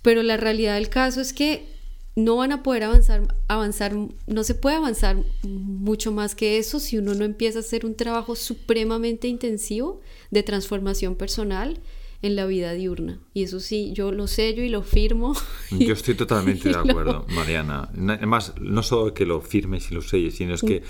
[0.01, 1.67] Pero la realidad del caso es que
[2.15, 3.95] no van a poder avanzar, avanzar,
[4.27, 7.95] no se puede avanzar mucho más que eso si uno no empieza a hacer un
[7.95, 11.79] trabajo supremamente intensivo de transformación personal
[12.21, 13.19] en la vida diurna.
[13.33, 15.35] Y eso sí, yo lo sello y lo firmo.
[15.71, 17.89] Yo estoy totalmente de acuerdo, Mariana.
[17.93, 20.83] Además, no solo que lo firmes y lo selles, sino es que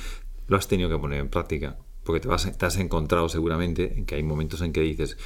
[0.47, 1.77] lo has tenido que poner en práctica.
[2.03, 5.17] Porque te, vas, te has encontrado seguramente en que hay momentos en que dices,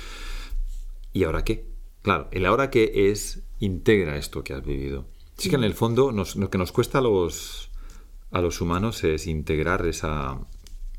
[1.13, 1.65] ¿y ahora qué?
[2.03, 6.12] Claro, el ahora qué es integra esto que has vivido Sí que en el fondo
[6.12, 7.69] lo que nos cuesta a los,
[8.62, 10.39] humanos es integrar esa,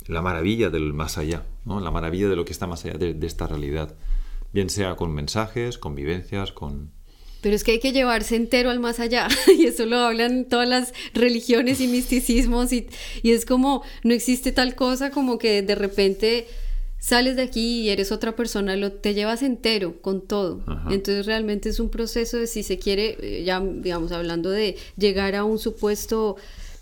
[0.07, 3.47] la maravilla del más allá, la maravilla de lo que está más allá de, esta
[3.47, 3.95] realidad,
[4.53, 6.91] bien sea con mensajes, con vivencias, con...
[7.41, 10.69] Pero es que hay que llevarse entero al más allá, y eso lo hablan todas
[10.69, 12.89] las religiones y misticismos, y,
[13.23, 16.47] y es como, no existe tal cosa como que de repente
[16.99, 20.65] sales de aquí y eres otra persona, lo, te llevas entero con todo.
[20.91, 25.35] Entonces realmente es un proceso de si se quiere, eh, ya digamos, hablando de llegar
[25.35, 26.37] a un supuesto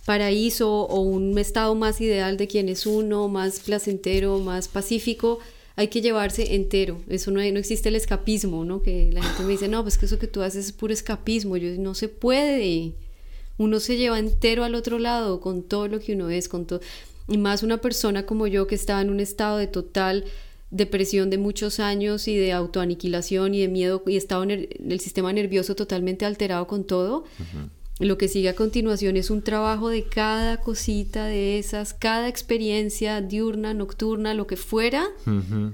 [0.05, 5.39] paraíso o un estado más ideal de quien es uno, más placentero, más pacífico,
[5.77, 7.01] hay que llevarse entero.
[7.09, 8.83] Eso no, no existe el escapismo, ¿no?
[8.83, 11.57] Que la gente me dice, no, pues que eso que tú haces es puro escapismo.
[11.57, 12.93] Yo no se puede.
[13.57, 16.81] Uno se lleva entero al otro lado con todo lo que uno es, con todo
[17.29, 20.25] y más una persona como yo que estaba en un estado de total
[20.71, 25.33] depresión de muchos años y de autoaniquilación y de miedo y estaba en el, sistema
[25.33, 27.25] nervioso totalmente alterado con todo.
[28.01, 33.21] Lo que sigue a continuación es un trabajo de cada cosita de esas, cada experiencia
[33.21, 35.07] diurna, nocturna, lo que fuera,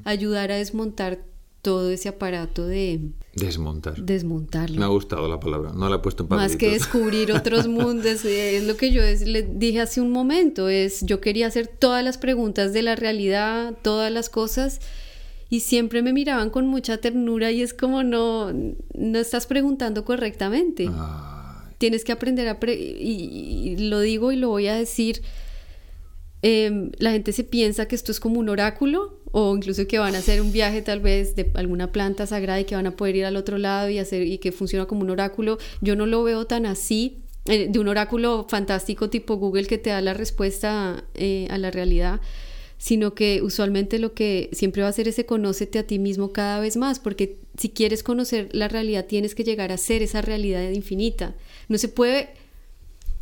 [0.05, 1.30] ayudar a desmontar
[1.63, 3.01] todo ese aparato de...
[3.35, 4.03] Desmontar.
[4.03, 4.79] Desmontarlo.
[4.79, 8.25] Me ha gustado la palabra, no la he puesto en Más que descubrir otros mundos,
[8.25, 12.03] eh, es lo que yo le dije hace un momento, es yo quería hacer todas
[12.03, 14.81] las preguntas de la realidad, todas las cosas,
[15.49, 20.89] y siempre me miraban con mucha ternura y es como no, no estás preguntando correctamente.
[21.79, 22.59] Tienes que aprender a...
[22.71, 25.23] y, lo digo y lo voy a decir,
[26.43, 30.15] em, la gente se piensa que esto es como un oráculo o incluso que van
[30.15, 33.17] a hacer un viaje tal vez de alguna planta sagrada y que van a poder
[33.17, 35.59] ir al otro lado y hacer y que funciona como un oráculo.
[35.81, 39.91] Yo no lo veo tan así, eh, de un oráculo fantástico tipo Google que te
[39.91, 42.21] da la respuesta eh, a la realidad,
[42.77, 46.61] sino que usualmente lo que siempre va a hacer es conócete a ti mismo cada
[46.61, 50.71] vez más, porque si quieres conocer la realidad tienes que llegar a ser esa realidad
[50.71, 51.35] infinita.
[51.69, 52.31] No se puede,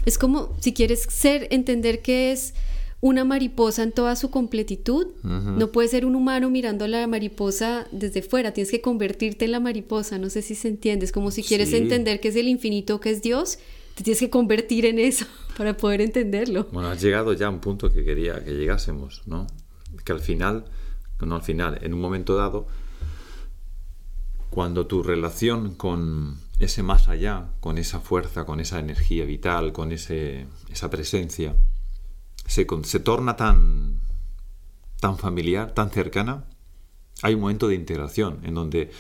[0.05, 2.55] es como si quieres ser, entender qué es
[3.01, 5.07] una mariposa en toda su completitud.
[5.23, 9.53] No puede ser un humano mirando a la mariposa desde fuera, tienes que convertirte en
[9.53, 12.49] la mariposa, no sé si se entiende, es como si quieres entender qué es el
[12.49, 13.59] infinito, qué es Dios,
[13.95, 16.69] te tienes que convertir en eso para poder entenderlo.
[16.73, 19.47] Bueno, has llegado ya a un punto que quería que llegásemos, ¿no?
[20.05, 20.65] Que al final,
[21.21, 22.67] no al final, en un momento dado,
[24.51, 29.93] cuando tu relación con ese más allá, con esa fuerza, con esa energía vital, con
[29.93, 31.55] ese, esa presencia,
[32.49, 34.01] se, se torna tan,
[35.01, 36.47] tan familiar, tan cercana,
[37.23, 38.91] hay un momento de integración en donde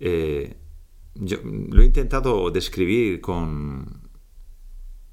[0.00, 0.56] eh,
[1.14, 4.06] lo he intentado describir con,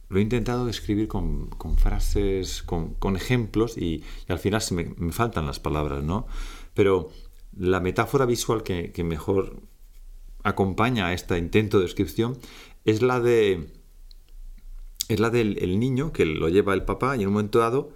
[0.09, 5.59] lo he intentado describir con, frases, con, ejemplos y, al final se me, faltan las
[5.59, 6.27] palabras, ¿no?
[6.75, 7.09] Pero
[7.57, 9.61] la metáfora visual que, mejor
[10.43, 12.37] acompaña a este intento de descripción
[12.85, 13.72] es la de
[15.07, 17.91] es la del niño que lo lleva el papá y en un momento dado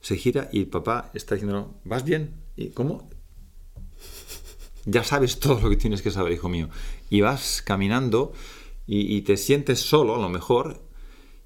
[0.00, 2.42] se gira y el papá está diciendo, ¿vas bien?
[2.56, 3.08] ¿Y cómo?
[4.84, 6.70] Ya sabes todo lo que tienes que saber, hijo mío.
[7.10, 8.32] Y vas caminando
[8.86, 10.82] y, te sientes solo, a lo mejor,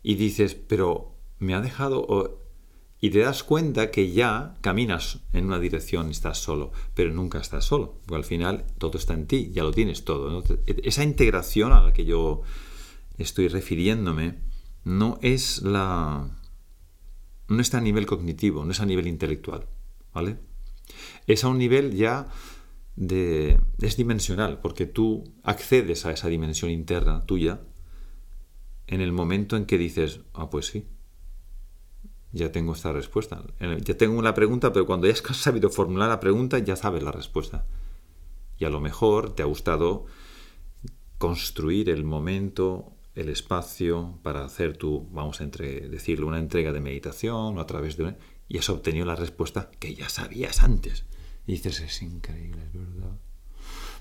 [0.00, 2.38] y dices, pero me ha dejado...
[3.00, 7.64] Y te das cuenta que ya caminas en una dirección estás solo, pero nunca estás
[7.64, 10.44] solo, porque al final todo está en ti, ya lo tienes todo.
[10.66, 12.42] Esa integración a la que yo
[13.18, 14.36] estoy refiriéndome
[14.84, 16.28] no es la...
[17.48, 19.66] no está a nivel cognitivo, no es a nivel intelectual,
[20.12, 20.38] ¿vale?
[21.26, 22.28] Es a un nivel ya
[22.96, 23.60] de...
[23.80, 27.60] es dimensional, porque tú accedes a esa dimensión interna tuya
[28.86, 30.86] en el momento en que dices, ah, pues sí,
[32.32, 33.42] ya tengo esta respuesta.
[33.84, 37.12] Ya tengo una pregunta, pero cuando ya has sabido formular la pregunta, ya sabes la
[37.12, 37.66] respuesta.
[38.58, 40.06] Y a lo mejor te ha gustado
[41.18, 46.80] construir el momento, el espacio para hacer tu, vamos a entre, decirlo, una entrega de
[46.80, 48.16] meditación o a través de...
[48.48, 51.04] y has obtenido la respuesta que ya sabías antes.
[51.46, 53.18] Y dices, es increíble, es verdad.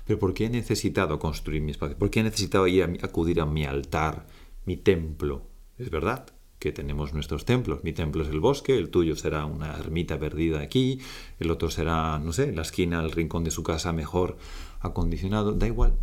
[0.06, 1.96] Pero ¿por qué he necesitado construir mi espacio?
[1.96, 4.26] ¿Por qué he necesitado ir a, acudir a mi altar?
[4.64, 5.48] mi templo.
[5.78, 6.26] Es verdad
[6.58, 7.82] que tenemos nuestros templos.
[7.82, 11.00] Mi templo es el bosque, el tuyo será una ermita perdida aquí,
[11.40, 14.36] el otro será, no sé, la esquina, el rincón de su casa mejor
[14.80, 15.52] acondicionado.
[15.52, 15.94] Da igual.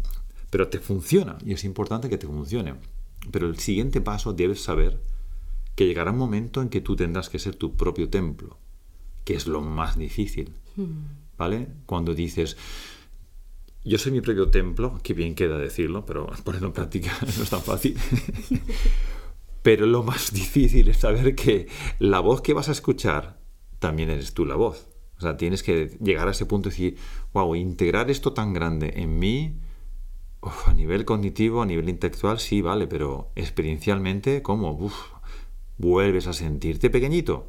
[0.49, 2.75] Pero te funciona y es importante que te funcione.
[3.31, 5.01] Pero el siguiente paso debes saber
[5.75, 8.57] que llegará un momento en que tú tendrás que ser tu propio templo,
[9.23, 10.53] que es lo más difícil.
[10.75, 11.05] Hmm.
[11.37, 11.69] ¿Vale?
[11.85, 12.57] Cuando dices,
[13.85, 17.49] yo soy mi propio templo, que bien queda decirlo, pero ponerlo en práctica no es
[17.49, 17.97] tan fácil.
[19.61, 21.67] pero lo más difícil es saber que
[21.99, 23.39] la voz que vas a escuchar
[23.79, 24.89] también eres tú la voz.
[25.17, 26.97] O sea, tienes que llegar a ese punto y decir,
[27.33, 29.59] wow, integrar esto tan grande en mí,
[30.41, 34.91] a nivel cognitivo, a nivel intelectual, sí, vale, pero experiencialmente, ¿cómo?
[35.77, 37.47] Vuelves a sentirte pequeñito.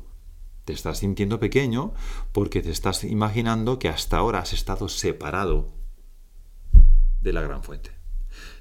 [0.65, 1.95] Te estás sintiendo pequeño
[2.33, 5.73] porque te estás imaginando que hasta ahora has estado separado
[7.21, 7.91] de la gran fuente,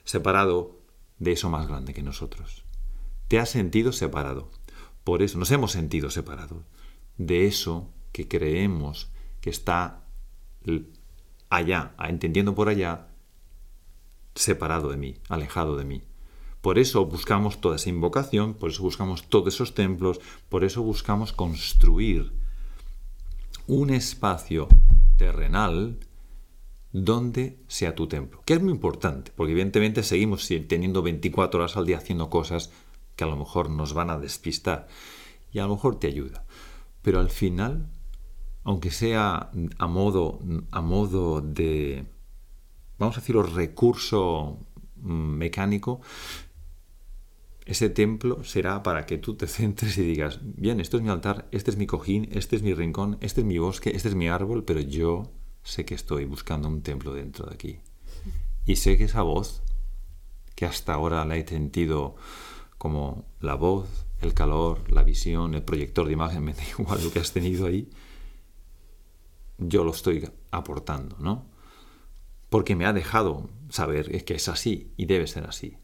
[0.04, 0.80] separado
[1.18, 2.66] de eso más grande que nosotros.
[3.28, 4.52] Te has sentido separado.
[5.04, 6.64] Por eso nos hemos sentido separados
[7.18, 9.12] de eso que creemos
[9.42, 10.04] que está
[11.50, 13.09] allá, entendiendo por allá,
[14.36, 16.04] separado de mí, alejado de mí.
[16.62, 21.32] Por eso buscamos toda esa invocación, por eso buscamos todos esos templos, por eso buscamos
[21.32, 22.34] construir
[23.68, 24.68] un espacio
[25.16, 26.00] terrenal
[26.92, 31.86] donde sea tu templo, que es muy importante, porque evidentemente seguimos teniendo 24 horas al
[31.86, 32.72] día haciendo cosas
[33.16, 34.88] que a lo mejor nos van a despistar
[35.52, 36.46] y a lo mejor te ayuda.
[37.02, 37.90] Pero al final,
[38.64, 40.40] aunque sea a modo,
[40.72, 42.06] a modo de,
[43.00, 44.60] vamos a decirlo, recurso
[44.98, 46.02] mm, mecánico,
[47.66, 51.48] ese templo será para que tú te centres y digas, bien, esto es mi altar,
[51.52, 54.28] este es mi cojín, este es mi rincón, este es mi bosque, este es mi
[54.28, 55.32] árbol, pero yo
[55.64, 57.80] sé que estoy buscando un templo dentro de aquí.
[58.66, 59.62] Y sé que esa voz,
[60.56, 62.16] que hasta ahora la he sentido
[62.78, 63.88] como la voz,
[64.22, 67.68] el calor, la visión, el proyector de imagen, me da igual lo que has tenido
[67.68, 67.90] ahí,
[69.58, 71.46] yo lo estoy aportando, ¿no?
[72.50, 75.78] Porque me ha dejado saber que es así y debe ser así.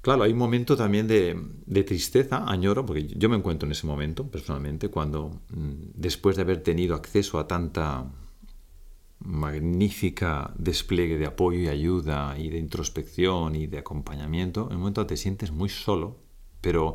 [0.00, 4.30] Claro, hay un momento también de, tristeza, añoro, porque yo me encuentro en ese momento
[4.30, 8.10] personalmente, cuando mm, después de haber tenido acceso a tanta
[9.18, 15.06] magnífica despliegue de apoyo y ayuda y de introspección y de acompañamiento, en un momento
[15.06, 16.16] te sientes muy solo,
[16.60, 16.94] pero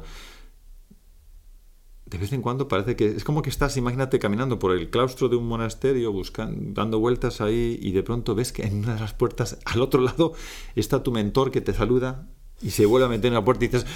[2.14, 5.30] de vez en cuando parece que es como que estás, imagínate, caminando por el claustro
[5.30, 9.00] de un monasterio, buscando, dando vueltas ahí y de pronto ves que en una de
[9.00, 10.34] las puertas al otro lado
[10.76, 12.28] está tu mentor que te saluda
[12.62, 13.88] y se vuelve a meter en la puerta y dices,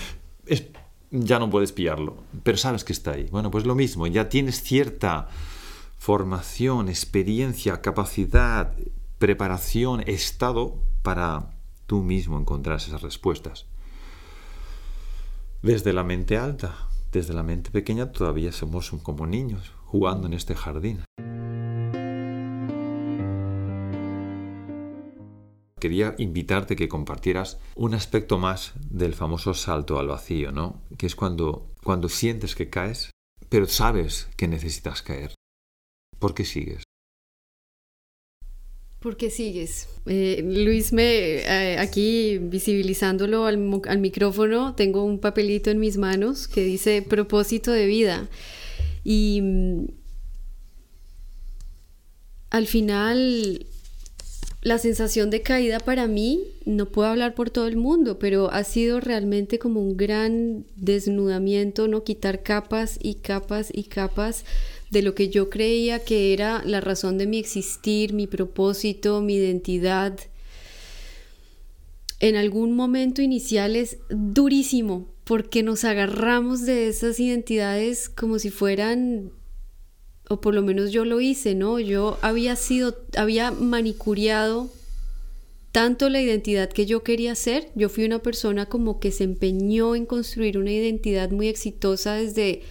[1.12, 3.28] ya no puedes pillarlo, pero sabes que está ahí.
[3.30, 5.28] Bueno, pues lo mismo, ya tienes cierta
[6.00, 8.74] formación, experiencia, capacidad,
[9.20, 11.52] preparación, estado para
[11.86, 13.68] tú mismo encontrar esas respuestas.
[15.62, 20.54] Desde la mente alta, desde la mente pequeña todavía somos como niños jugando en este
[20.54, 21.04] jardín.
[25.80, 30.82] Quería invitarte que compartieras un aspecto más del famoso salto al vacío, ¿no?
[30.98, 33.12] Que es cuando, cuando sientes que caes,
[33.50, 35.34] pero sabes que necesitas caer.
[36.20, 36.84] ¿Por qué sigues?
[39.00, 39.88] ¿Por qué sigues?
[40.08, 46.48] Eh, Luis, me eh, aquí visibilizándolo al, al, micrófono, tengo un papelito en mis manos
[46.48, 48.28] que dice propósito de vida.
[49.04, 49.86] Y mm,
[52.50, 53.68] al final,
[54.62, 58.64] la sensación de caída para mí, no puedo hablar por todo el mundo, pero ha
[58.64, 64.44] sido realmente como un gran desnudamiento, no quitar capas y capas y capas
[64.90, 69.36] de lo que yo creía que era la razón de mi existir, mi propósito, mi
[69.36, 70.18] identidad.
[72.20, 79.32] En algún momento inicial es durísimo porque nos agarramos de esas identidades como si fueran,
[80.30, 81.80] o por lo menos yo lo hice, ¿no?
[81.80, 84.70] Yo había sido, había manicuriado
[85.74, 87.70] tanto la identidad que yo quería ser.
[87.76, 92.64] Yo fui una persona como que se empeñó en construir una identidad muy exitosa desde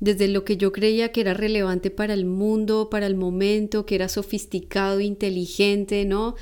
[0.00, 3.96] desde lo que yo creía que era relevante para el mundo, para el momento, que
[3.96, 6.36] era sofisticado, inteligente, ¿no?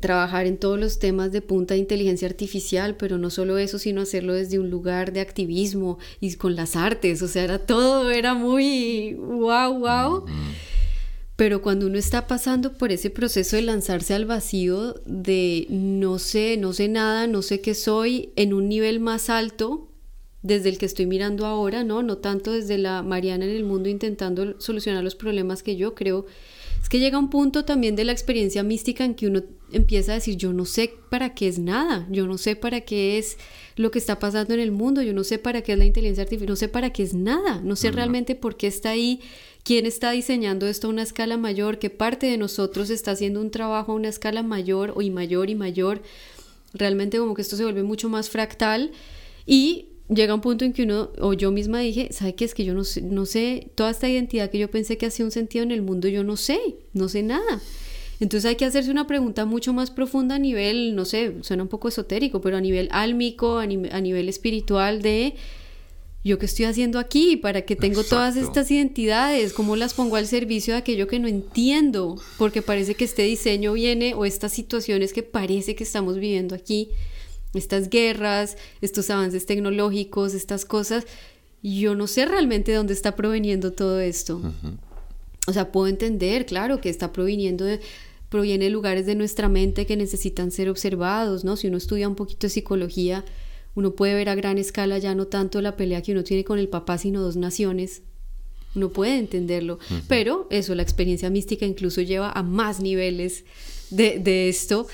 [0.00, 4.02] Trabajar en todos los temas de punta de inteligencia artificial, pero no solo eso, sino
[4.02, 8.34] hacerlo desde un lugar de activismo y con las artes, o sea, era todo, era
[8.34, 10.24] muy wow, wow.
[11.36, 16.56] Pero cuando uno está pasando por ese proceso de lanzarse al vacío, de no sé,
[16.58, 19.91] no sé nada, no sé qué soy, en un nivel más alto,
[20.42, 22.02] desde el que estoy mirando ahora, ¿no?
[22.02, 26.26] No tanto desde la Mariana en el mundo intentando solucionar los problemas que yo creo.
[26.82, 30.14] Es que llega un punto también de la experiencia mística en que uno empieza a
[30.16, 33.38] decir, yo no sé para qué es nada, yo no sé para qué es
[33.76, 36.24] lo que está pasando en el mundo, yo no sé para qué es la inteligencia
[36.24, 39.20] artificial, no sé para qué es nada, no sé realmente por qué está ahí,
[39.62, 43.52] quién está diseñando esto a una escala mayor, qué parte de nosotros está haciendo un
[43.52, 46.02] trabajo a una escala mayor y mayor y mayor.
[46.74, 48.90] Realmente como que esto se vuelve mucho más fractal
[49.46, 52.44] y llega un punto en que uno, o yo misma dije, ¿sabe qué?
[52.44, 55.24] Es que yo no sé, no sé, toda esta identidad que yo pensé que hacía
[55.24, 56.58] un sentido en el mundo, yo no sé,
[56.92, 57.60] no sé nada.
[58.20, 61.68] Entonces hay que hacerse una pregunta mucho más profunda a nivel, no sé, suena un
[61.68, 65.34] poco esotérico, pero a nivel álmico, a, nivel espiritual de
[66.22, 70.28] yo qué estoy haciendo aquí, para que tengo todas estas identidades, cómo las pongo al
[70.28, 75.12] servicio de aquello que no entiendo, porque parece que este diseño viene o estas situaciones
[75.12, 76.90] que parece que estamos viviendo aquí
[77.54, 81.06] estas guerras, estos avances tecnológicos, estas cosas,
[81.62, 84.40] yo no sé realmente de dónde está proveniendo todo esto.
[85.46, 87.80] O sea, puedo entender, claro, que está proviniendo de,
[88.28, 91.56] proviene de lugares de nuestra mente que necesitan ser observados, ¿no?
[91.56, 93.24] Si uno estudia un poquito de psicología,
[93.74, 96.58] uno puede ver a gran escala ya no tanto la pelea que uno tiene con
[96.58, 98.02] el papá, sino dos naciones.
[98.74, 103.44] Uno puede entenderlo, pero eso, la experiencia mística incluso lleva a más niveles
[103.90, 104.86] de, de esto.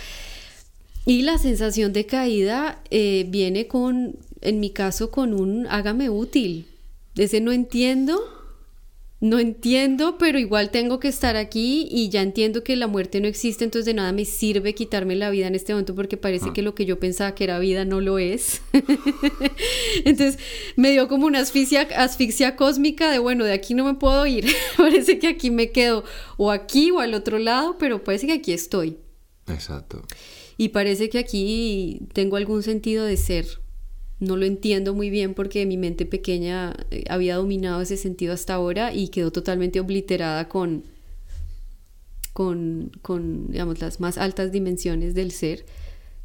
[1.08, 6.66] Y la sensación de caída eh, viene con, en mi caso, con un hágame útil.
[7.16, 8.20] Ese no entiendo,
[9.18, 13.26] no entiendo, pero igual tengo que estar aquí y ya entiendo que la muerte no
[13.26, 16.52] existe, entonces de nada me sirve quitarme la vida en este momento porque parece ah.
[16.52, 18.60] que lo que yo pensaba que era vida no lo es.
[20.04, 20.38] entonces
[20.76, 24.44] me dio como una asfixia, asfixia cósmica de, bueno, de aquí no me puedo ir,
[24.76, 26.04] parece que aquí me quedo
[26.36, 28.98] o aquí o al otro lado, pero parece que aquí estoy.
[29.46, 30.02] Exacto.
[30.58, 33.46] Y parece que aquí tengo algún sentido de ser.
[34.18, 38.54] No lo entiendo muy bien porque mi mente pequeña eh, había dominado ese sentido hasta
[38.54, 40.82] ahora y quedó totalmente obliterada con,
[42.32, 45.64] con, con digamos, las más altas dimensiones del ser,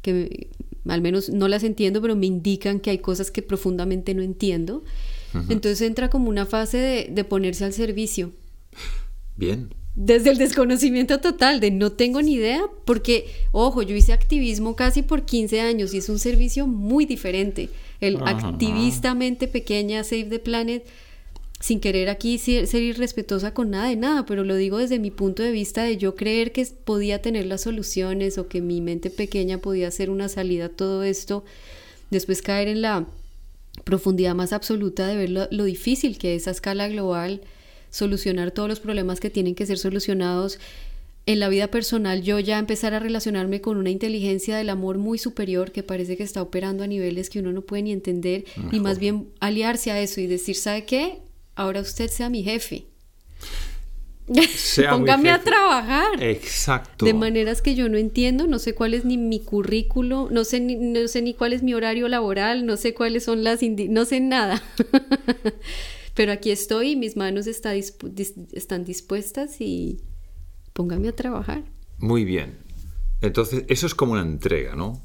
[0.02, 0.48] que
[0.88, 4.82] al menos no las entiendo, pero me indican que hay cosas que profundamente no entiendo.
[5.48, 8.32] Entonces entra como una fase de, de ponerse al servicio.
[9.36, 14.74] Bien, desde el desconocimiento total, de no tengo ni idea, porque, ojo, yo hice activismo
[14.74, 17.70] casi por 15 años y es un servicio muy diferente.
[18.00, 20.84] El activista mente pequeña, Save the Planet,
[21.60, 25.42] sin querer aquí ser, irrespetuosa con nada de nada, pero lo digo desde mi punto
[25.42, 29.58] de vista de yo creer que podía tener las soluciones o que mi mente pequeña
[29.58, 31.44] podía ser una salida a todo esto,
[32.10, 33.06] después caer en la
[33.84, 37.40] profundidad más absoluta de ver lo, difícil que es a escala global
[37.94, 40.58] solucionar todos los problemas que tienen que ser solucionados
[41.26, 45.16] en la vida personal, yo ya empezar a relacionarme con una inteligencia del amor muy
[45.16, 48.80] superior que parece que está operando a niveles que uno no puede ni entender, y
[48.80, 51.18] más bien aliarse a eso y decir, ¿sabe qué?
[51.54, 52.86] Ahora usted sea mi jefe.
[54.90, 56.20] Póngame a trabajar.
[56.22, 57.04] Exacto.
[57.04, 60.58] De maneras que yo no entiendo, no sé cuál es ni mi currículo, no sé
[60.60, 63.60] ni, no sé ni cuál es mi horario laboral, no sé cuáles son las...
[63.62, 64.62] no sé nada.
[66.14, 70.00] Pero aquí estoy, mis manos están dispuestas y
[70.72, 71.64] póngame a trabajar.
[71.98, 72.58] Muy bien.
[73.20, 75.02] Entonces, eso es como una entrega, ¿no?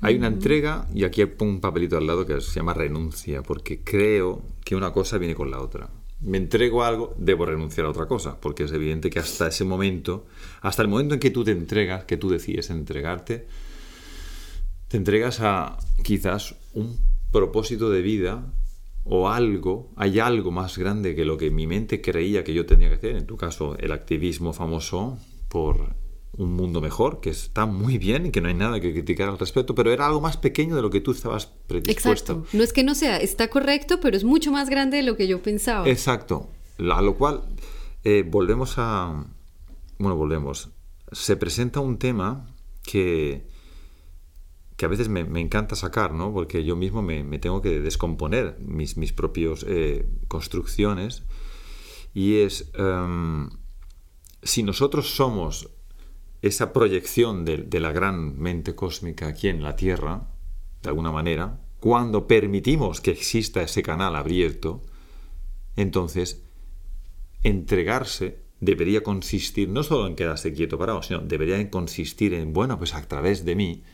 [0.00, 3.84] Hay una entrega y aquí pongo un papelito al lado que se llama renuncia, porque
[3.84, 5.90] creo que una cosa viene con la otra.
[6.20, 9.64] me entrego a algo, debo renunciar a otra cosa, porque es evidente que hasta ese
[9.64, 10.26] momento,
[10.60, 13.46] hasta el momento en que tú te entregas, que tú decides entregarte,
[14.88, 16.98] te entregas a quizás un
[17.30, 18.52] propósito de vida
[19.04, 22.88] o algo, hay algo más grande que lo que mi mente creía que yo tenía
[22.88, 25.94] que hacer, en tu caso el activismo famoso por
[26.36, 29.38] un mundo mejor, que está muy bien y que no hay nada que criticar al
[29.38, 32.32] respecto, pero era algo más pequeño de lo que tú estabas predispuesto.
[32.32, 32.56] Exacto.
[32.56, 35.26] No es que no sea, está correcto, pero es mucho más grande de lo que
[35.26, 35.88] yo pensaba.
[35.88, 36.48] Exacto.
[36.78, 37.42] A lo cual
[38.04, 39.26] eh, volvemos a...
[39.98, 40.70] Bueno, volvemos.
[41.12, 42.46] Se presenta un tema
[42.82, 43.46] que,
[44.80, 46.32] que a veces me, encanta sacar, ¿no?
[46.32, 51.22] Porque yo mismo me, tengo que descomponer mis, mis propias eh, construcciones.
[52.14, 53.50] Y es, em,
[54.42, 55.68] si nosotros somos
[56.40, 60.30] esa proyección de, la gran mente cósmica aquí en la Tierra,
[60.82, 64.80] de alguna manera, cuando permitimos que exista ese canal abierto,
[65.76, 66.42] entonces
[67.42, 72.94] entregarse debería consistir no solo en quedarse quieto parado, sino debería consistir en, bueno, pues
[72.94, 73.84] a través de mí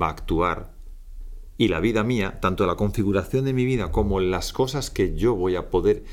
[0.00, 0.78] va a actuar
[1.58, 5.34] y la vida mía, tanto la configuración de mi vida como las cosas que yo
[5.34, 6.04] voy a poder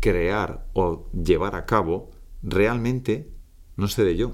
[0.00, 2.10] crear o llevar a cabo,
[2.42, 3.30] realmente
[3.76, 4.32] no seré yo,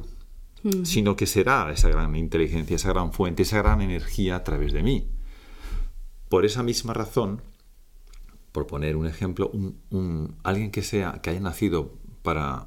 [0.85, 4.83] sino que será esa gran inteligencia, esa gran fuente, esa gran energía a través de
[4.83, 5.11] mí.
[6.29, 7.43] Por esa misma razón,
[8.53, 12.67] por poner un ejemplo, un, alguien que sea que haya nacido para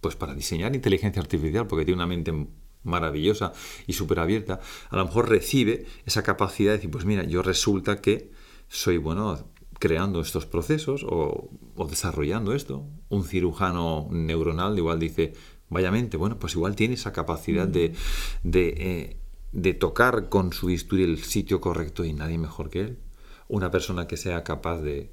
[0.00, 2.32] pues para diseñar inteligencia artificial, porque tiene una mente
[2.88, 3.52] maravillosa
[3.86, 4.60] y súper abierta,
[4.90, 8.30] a lo mejor recibe esa capacidad de decir, pues mira, yo resulta que
[8.68, 12.84] soy bueno creando estos procesos o, o desarrollando esto.
[13.08, 15.34] Un cirujano neuronal igual dice,
[15.70, 17.94] vaya mente, bueno, pues igual tiene esa capacidad de,
[18.44, 19.16] eh,
[19.52, 22.98] de, tocar con su bisturí el sitio correcto y nadie mejor que él.
[23.48, 25.12] Una persona que sea capaz de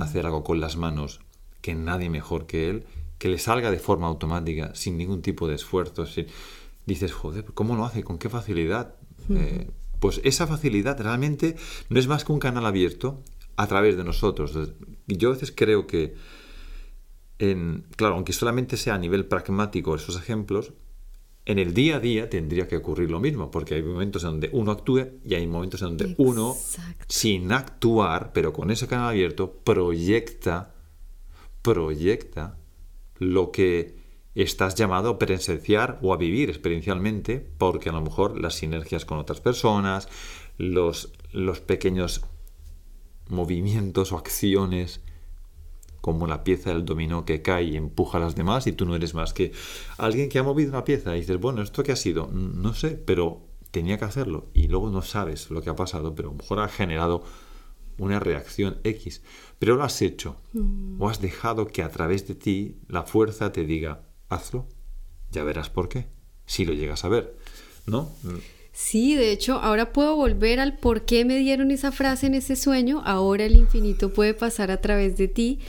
[0.00, 1.20] hacer algo con las manos
[1.60, 2.84] que nadie mejor que él,
[3.18, 6.04] que le salga de forma automática, sin ningún tipo de esfuerzo.
[6.86, 8.02] Dices, joder, ¿cómo lo hace?
[8.02, 8.94] ¿Con qué facilidad?
[9.30, 9.70] Eh,
[10.00, 11.56] pues esa facilidad realmente
[11.88, 13.22] no es más que un canal abierto
[13.56, 14.58] a través de nosotros.
[15.06, 16.14] Yo a veces creo que
[17.96, 20.72] claro, aunque solamente sea a nivel pragmático esos ejemplos,
[21.46, 24.50] en el día a día tendría que ocurrir lo mismo, porque hay momentos en donde
[24.52, 26.56] uno actúa y hay momentos en donde uno,
[27.06, 30.74] sin actuar, pero con ese canal abierto, proyecta,
[31.60, 32.56] proyecta
[33.18, 34.03] lo que
[34.42, 39.18] estás llamado a presenciar o a vivir experiencialmente, porque a lo mejor las sinergias con
[39.18, 40.08] otras personas,
[40.58, 42.22] los, los pequeños
[43.28, 45.00] movimientos o acciones
[46.00, 48.94] como la pieza del dominó que cae y empuja a las demás y tú no
[48.94, 49.52] eres más que
[49.96, 52.26] alguien que ha movido una pieza y dices, bueno, ¿esto qué ha sido?
[52.26, 56.28] No sé, pero tenía que hacerlo y luego no sabes lo que ha pasado, pero
[56.28, 57.24] a lo mejor ha generado
[57.96, 59.22] una reacción X,
[59.58, 61.00] pero lo has hecho mm.
[61.00, 64.02] o has dejado que a través de ti la fuerza te diga,
[64.34, 64.66] hazlo,
[65.30, 66.06] ya verás por qué,
[66.46, 67.34] si lo llegas a ver,
[67.86, 68.12] ¿no?
[68.72, 72.56] Sí, de hecho, ahora puedo volver al por qué me dieron esa frase en ese
[72.56, 75.60] sueño, ahora el infinito puede pasar a través de ti,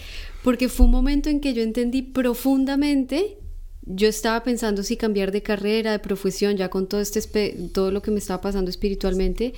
[0.44, 3.38] porque fue un momento en que yo entendí profundamente,
[3.84, 8.02] yo estaba pensando si cambiar de carrera, de profesión, ya con todo, este, todo lo
[8.02, 9.54] que me estaba pasando espiritualmente,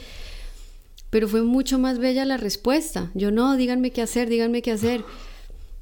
[1.10, 3.12] pero fue mucho más bella la respuesta.
[3.14, 5.04] Yo no, díganme qué hacer, díganme qué hacer,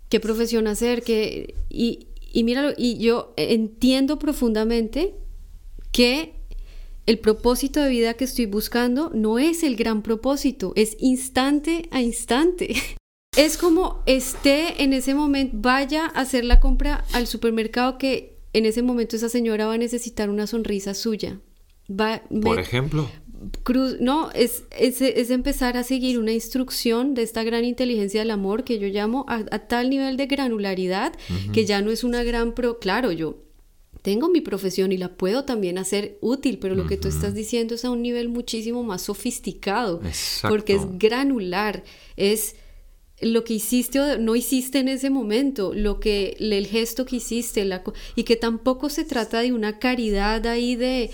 [0.10, 1.56] qué profesión hacer, qué...
[1.70, 5.16] Y, y míralo, y yo entiendo profundamente
[5.94, 6.34] que
[7.06, 12.02] el propósito de vida que estoy buscando no es el gran propósito, es instante a
[12.02, 12.76] instante.
[13.38, 18.66] Es como esté en ese momento, vaya a hacer la compra al supermercado que en
[18.66, 21.42] ese momento esa señora va a necesitar una sonrisa suya.
[21.90, 23.10] Va, Por ejemplo.
[23.64, 28.64] Cruz, no, es, es, empezar a seguir una instrucción de esta gran inteligencia del amor
[28.64, 31.14] que yo llamo a, tal nivel de granularidad
[31.54, 32.80] que ya no es una gran pro.
[32.80, 33.46] Claro, yo
[34.02, 37.74] tengo mi profesión y la puedo también hacer útil, pero lo que tú estás diciendo
[37.74, 40.00] es a un nivel muchísimo más sofisticado,
[40.48, 41.84] porque es granular,
[42.16, 42.56] es
[43.22, 47.66] lo que hiciste o no hiciste en ese momento, lo que el gesto que hiciste,
[47.66, 47.82] la,
[48.16, 51.10] y que tampoco se trata de una caridad ahí de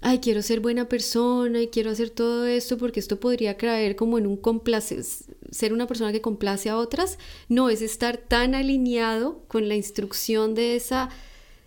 [0.00, 4.18] ay, quiero ser buena persona y quiero hacer todo esto porque esto podría caer como
[4.18, 5.02] en un complace,
[5.50, 7.18] ser una persona que complace a otras.
[7.48, 11.10] No, es estar tan alineado con la instrucción de esa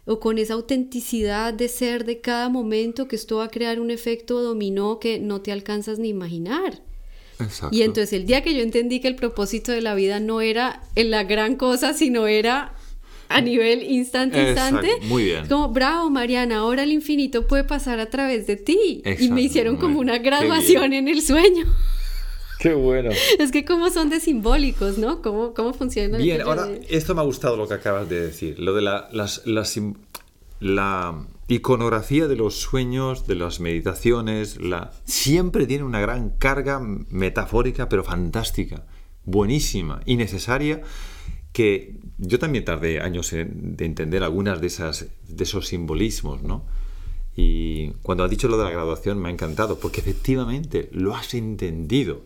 [0.06, 3.92] o con esa autenticidad de ser de cada momento que esto va a crear un
[3.92, 6.82] efecto dominó que no te alcanzas ni imaginar.
[7.40, 7.76] Exacto.
[7.76, 10.84] Y entonces el día que yo entendí que el propósito de la vida no era
[10.96, 12.76] en la gran cosa, sino era
[13.30, 14.90] a nivel instante, instante.
[15.04, 15.48] Muy bien.
[15.48, 19.02] Como, bravo, Mariana, ahora el infinito puede pasar a través de ti.
[19.20, 21.66] y me hicieron como una graduación en el sueño.
[22.60, 23.10] Qué bueno.
[23.40, 25.22] Es que cómo son de simbólicos, ¿no?
[25.22, 26.18] ¿Cómo, cómo funciona?
[26.18, 29.46] Bien, ahora, esto me ha gustado lo que acabas de decir, lo de la, las,
[29.46, 29.78] las,
[30.62, 37.90] la iconografía de los sueños, de las meditaciones, la, siempre tiene una gran carga metafórica,
[37.90, 38.86] pero fantástica,
[39.26, 40.82] buenísima y necesaria,
[41.52, 46.66] que yo también tardé años en de entender algunas de, esas, de esos simbolismos, ¿no?
[47.36, 51.34] Y cuando has dicho lo de la graduación me ha encantado, porque efectivamente lo has
[51.34, 52.22] entendido,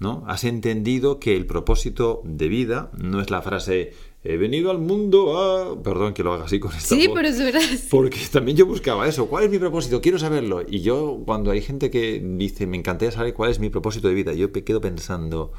[0.00, 0.24] ¿no?
[0.26, 3.92] Has entendido que el propósito de vida no es la frase
[4.24, 5.82] he venido al mundo a...
[5.82, 7.60] Perdón que lo haga así con esta Sí, pero es verdad.
[7.90, 9.26] Porque también yo buscaba eso.
[9.26, 10.00] ¿Cuál es mi propósito?
[10.00, 10.62] Quiero saberlo.
[10.66, 14.14] Y yo, cuando hay gente que dice, me encantaría saber cuál es mi propósito de
[14.14, 15.52] vida, yo me quedo pensando,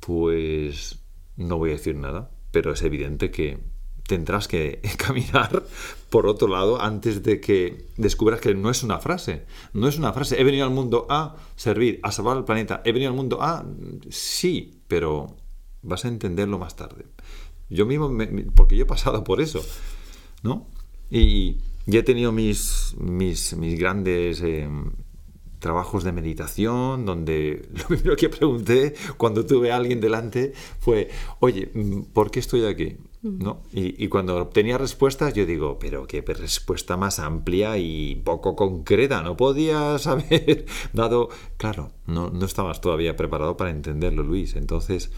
[0.00, 0.98] pues
[1.36, 3.58] no voy a decir nada, pero es evidente que
[4.06, 5.64] tendrás que caminar
[6.10, 9.46] por otro lado antes de que descubras que no es una frase.
[9.72, 10.40] No es una frase.
[10.40, 12.82] He venido al mundo a servir, a salvar al planeta.
[12.84, 13.64] He venido al mundo a...
[14.10, 15.36] Sí, pero
[15.82, 17.06] vas a entenderlo más tarde.
[17.70, 18.10] Yo mismo,
[18.54, 19.64] porque yo he pasado por eso,
[20.42, 20.68] ¿no?
[21.10, 24.68] Y, ya he tenido mis, mis, mis grandes eh,
[25.62, 31.08] trabajos de meditación, donde lo primero que pregunté cuando tuve a alguien delante fue,
[31.40, 32.98] oye, mm, ¿por qué estoy aquí?
[33.22, 33.62] ¿No?
[33.72, 39.22] Y, y, cuando obtenía respuestas, yo digo, pero qué respuesta más amplia y poco concreta,
[39.22, 41.28] no podías haber dado...
[41.56, 44.56] Claro, no, no estabas todavía preparado para entenderlo, Luis.
[44.56, 45.12] Entonces,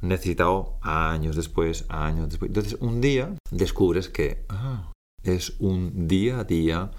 [0.00, 2.50] necesitado años después, años después.
[2.50, 4.92] Entonces, un día descubres que ah,
[5.24, 6.92] es un día a día,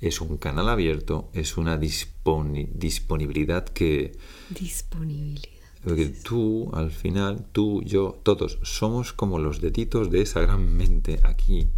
[0.00, 4.16] es un canal abierto, es una disponibilidad que...
[4.50, 5.48] Disponibilidad.
[5.82, 11.20] Porque tú, al final, tú, yo, todos, somos como los deditos de esa gran mente
[11.24, 11.68] aquí,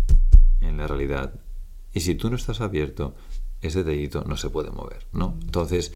[0.60, 1.34] en la realidad.
[1.92, 3.16] Y si tú no estás abierto,
[3.60, 5.36] ese dedito no se puede mover, ¿no?
[5.42, 5.92] Entonces,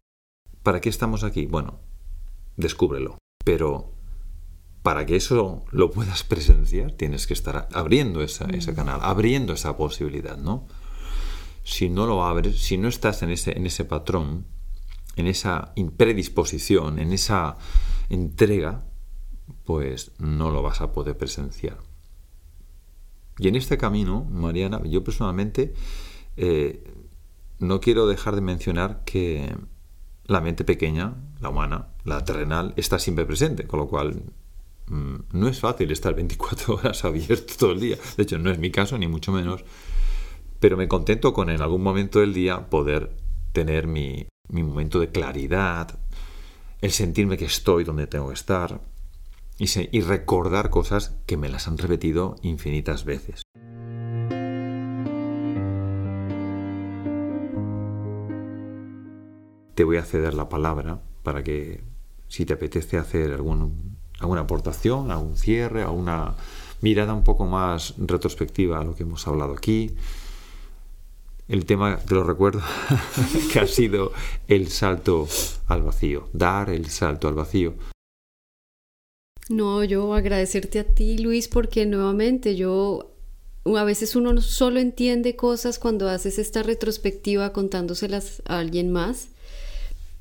[0.61, 1.45] ¿para qué estamos aquí?
[1.45, 1.79] Bueno,
[2.57, 3.17] descúbrelo.
[3.45, 3.91] Pero
[4.83, 8.75] para que eso lo puedas presenciar, tienes que estar abriendo ese mm.
[8.75, 10.67] canal, abriendo esa posibilidad, ¿no?
[11.63, 14.45] Si no lo abres, si no estás en ese, en ese patrón,
[15.15, 17.57] en esa predisposición, en esa
[18.09, 18.85] entrega,
[19.65, 21.77] pues no lo vas a poder presenciar.
[23.37, 25.73] Y en este camino, Mariana, yo personalmente
[26.37, 26.83] eh,
[27.59, 29.55] no quiero dejar de mencionar que
[30.25, 34.23] la mente pequeña, la humana, la terrenal, está siempre presente, con lo cual
[34.91, 37.97] Mm, no es fácil estar 24 horas abierto todo el día.
[38.17, 39.63] De hecho, no es mi caso, ni mucho menos.
[40.61, 43.09] Pero me contento con en algún momento del día poder
[43.51, 45.99] tener mi, momento de claridad,
[46.81, 48.79] el sentirme que estoy donde tengo que estar
[49.57, 53.41] y, y recordar cosas que me las han repetido infinitas veces.
[59.73, 61.83] Te voy a ceder la palabra para que
[62.27, 66.35] si te apetece hacer algún alguna aportación, a un cierre, a una
[66.81, 69.95] mirada un poco más retrospectiva a lo que hemos hablado aquí.
[71.51, 72.61] El tema, te lo recuerdo,
[73.51, 74.13] que ha sido
[74.47, 75.27] el salto
[75.67, 77.73] al vacío, dar el salto al vacío.
[79.49, 83.11] No, yo agradecerte a ti, Luis, porque nuevamente yo
[83.65, 89.27] a veces uno solo entiende cosas cuando haces esta retrospectiva contándoselas a alguien más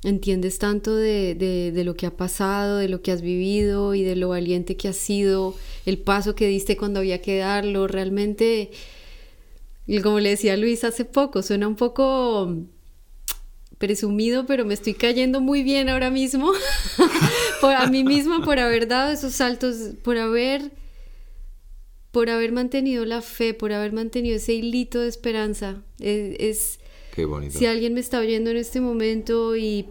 [0.03, 4.17] entiendes tanto de, de, lo que ha pasado, de lo que has vivido y de
[4.17, 5.55] lo valiente que has sido,
[5.85, 8.71] el paso que diste cuando había que darlo, realmente,
[9.99, 12.55] como le decía Luis hace poco, suena un poco
[13.79, 16.53] presumido, pero me estoy cayendo muy bien ahora mismo
[17.61, 20.71] por a mí misma por haber dado esos saltos, por haber
[22.13, 25.83] por haber mantenido la fe, por haber mantenido ese hilito de esperanza.
[25.99, 26.79] es
[27.51, 29.87] si alguien me está oyendo en este momento y,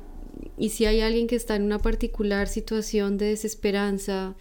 [0.58, 4.36] y si hay alguien que está en una particular situación de desesperanza,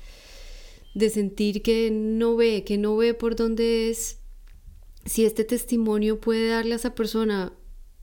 [0.95, 4.18] de sentir que no ve, que no ve por dónde es,
[5.09, 7.53] si este testimonio puede darle a esa persona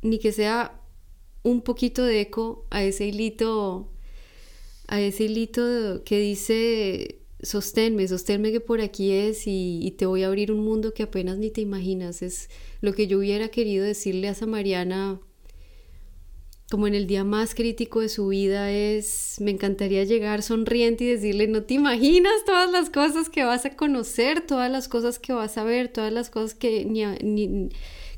[0.02, 0.82] ni que sea
[1.44, 3.92] un poquito de eco a ese hilito,
[4.88, 10.28] a ese hilito que dice sosténme, sosténme que por aquí es y, te voy a
[10.28, 12.22] abrir un mundo que apenas ni te imaginas.
[12.22, 12.50] Es
[12.82, 15.20] lo que yo hubiera querido decirle a esa Mariana
[16.70, 21.08] como en el día más crítico de su vida es, me encantaría llegar sonriente y
[21.08, 25.34] decirle, no te imaginas todas las cosas que vas a conocer, todas las cosas que
[25.34, 27.70] vas a ver, todas las cosas que, ni,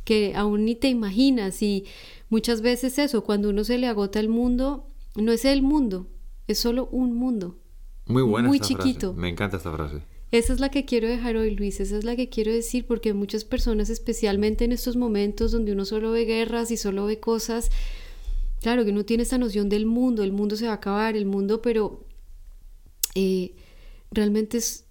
[0.05, 1.61] que aún ni te imaginas.
[1.61, 1.85] Y
[2.29, 6.07] muchas veces eso, cuando uno se le agota el mundo, no es el mundo,
[6.47, 7.59] es solo un mundo.
[8.05, 8.47] Muy buena.
[8.47, 9.13] Muy chiquito.
[9.13, 10.03] Me encanta esta frase.
[10.31, 13.13] Esa es la que quiero dejar hoy, Luis, esa es la que quiero decir, porque
[13.13, 17.71] muchas personas, especialmente en estos momentos donde uno solo ve guerras y solo ve cosas,
[18.61, 21.25] claro que uno tiene esta noción del mundo, el mundo se va a acabar, el
[21.25, 22.05] mundo, pero
[23.15, 23.55] eh,
[24.11, 24.85] realmente es,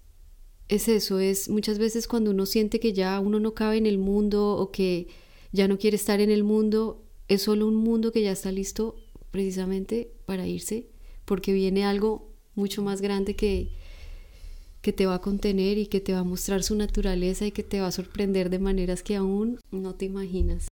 [0.67, 3.97] es eso, es muchas veces cuando uno siente que ya uno no cabe en el
[3.97, 5.07] mundo o que
[5.51, 8.95] ya no quiere estar en el mundo, es solo un mundo que ya está listo
[9.31, 10.87] precisamente para irse,
[11.25, 13.69] porque viene algo mucho más grande que,
[14.81, 17.63] que te va a contener y que te va a mostrar su naturaleza y que
[17.63, 20.67] te va a sorprender de maneras que aún no te imaginas.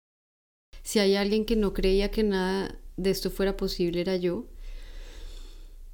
[0.82, 4.46] Si hay alguien que no creía que nada de esto fuera posible, era yo.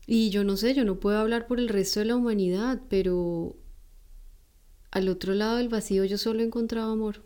[0.06, 3.56] Y yo no sé, yo no puedo hablar por el resto de la humanidad, pero
[4.90, 7.22] al otro lado del vacío yo solo he encontrado amor.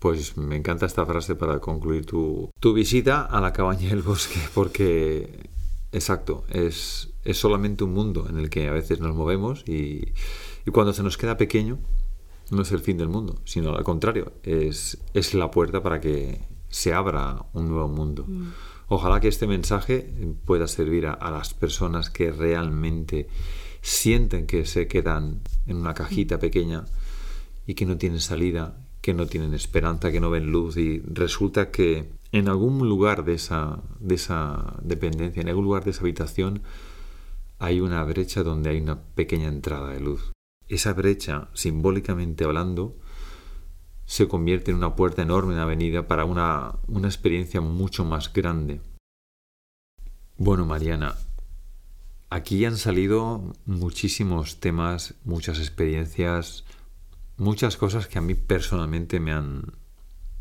[0.00, 4.40] Pues me encanta esta frase para concluir tu, tu visita a la cabaña del bosque,
[4.54, 5.48] porque
[5.92, 10.12] exacto, es, es, solamente un mundo en el que a veces nos movemos y,
[10.66, 11.78] y, cuando se nos queda pequeño
[12.50, 16.40] no es el fin del mundo, sino al contrario, es, es la puerta para que
[16.76, 18.26] se abra un nuevo mundo.
[18.28, 18.52] Mm.
[18.88, 20.12] Ojalá que este mensaje
[20.44, 23.28] pueda servir a, a, las personas que realmente
[23.80, 26.84] sienten que se quedan en una cajita pequeña
[27.66, 31.70] y que no tienen salida, que no tienen esperanza, que no ven luz y resulta
[31.70, 36.60] que en algún lugar de esa, de esa dependencia, en algún lugar de esa habitación,
[37.58, 40.30] hay una brecha donde hay una pequeña entrada de luz.
[40.68, 42.96] Esa brecha, simbólicamente hablando,
[44.06, 48.80] se convierte en una puerta enorme en avenida para una, una experiencia mucho más grande.
[50.38, 51.16] Bueno, Mariana,
[52.30, 56.64] aquí han salido muchísimos temas, muchas experiencias,
[57.36, 59.72] muchas cosas que a mí personalmente me han,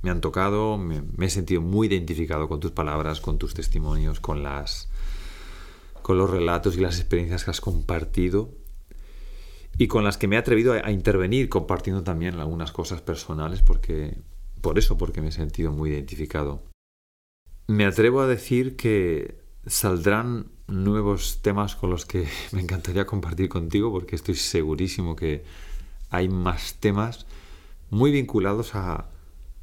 [0.02, 4.44] me han tocado, me, he sentido muy identificado con tus palabras, con tus testimonios, con
[4.44, 4.90] las
[6.04, 8.52] con los relatos y las experiencias que has compartido
[9.78, 14.18] y con las que me he atrevido a, intervenir compartiendo también algunas cosas personales porque
[14.62, 16.64] por eso porque me he sentido muy identificado.
[17.68, 23.92] Me atrevo a decir que saldrán nuevos temas con los que me encantaría compartir contigo
[23.92, 25.44] porque estoy segurísimo que
[26.10, 27.26] hay más temas
[27.90, 29.10] muy vinculados a,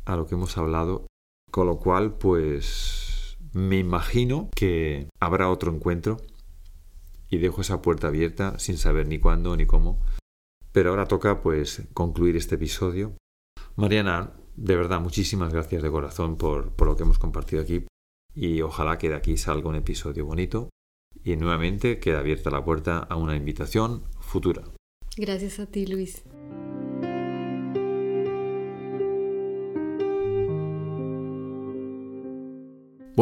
[0.05, 1.07] a lo que hemos hablado,
[1.51, 6.19] con lo cual pues me imagino que habrá otro encuentro
[7.33, 9.99] y dejo esa puerta abierta sin saber ni cuándo ni cómo.
[10.71, 13.17] Pero ahora toca pues concluir este episodio.
[13.75, 17.87] Mariana, de verdad, muchísimas gracias de corazón por, por lo que hemos compartido aquí
[18.35, 20.69] y ojalá que de aquí salga un episodio bonito
[21.25, 24.65] y nuevamente queda abierta la puerta a una invitación futura.
[25.17, 26.25] Gracias a ti, Luis.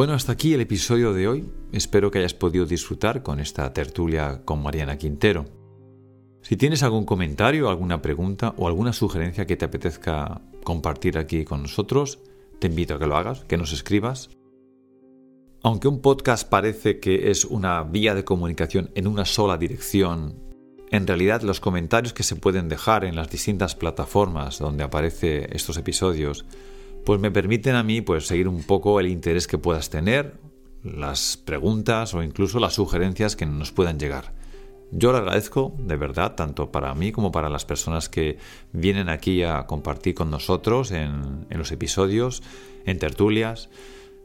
[0.00, 1.44] Bueno, hasta aquí el episodio de hoy.
[1.72, 5.44] Espero que hayas podido disfrutar con esta tertulia con Mariana Quintero.
[6.40, 11.60] Si tienes algún comentario, alguna pregunta o alguna sugerencia que te apetezca compartir aquí con
[11.60, 12.18] nosotros,
[12.60, 14.30] te invito a que lo hagas, que nos escribas.
[15.62, 20.34] Aunque un podcast parece que es una vía de comunicación en una sola dirección,
[20.90, 25.76] en realidad los comentarios que se pueden dejar en las distintas plataformas donde aparecen estos
[25.76, 26.46] episodios
[27.04, 30.34] pues me permiten a mí pues seguir un poco el interés que puedas tener,
[30.82, 34.32] las preguntas o incluso las sugerencias que nos puedan llegar.
[34.92, 38.38] Yo lo agradezco de verdad, tanto para mí como para las personas que
[38.72, 42.42] vienen aquí a compartir con nosotros en, en los episodios,
[42.84, 43.70] en tertulias.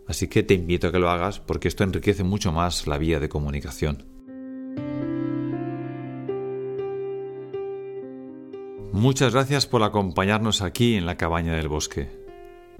[0.07, 3.19] Así que te invito a que lo hagas porque esto enriquece mucho más la vía
[3.19, 4.05] de comunicación.
[8.91, 12.24] Muchas gracias por acompañarnos aquí en la cabaña del bosque.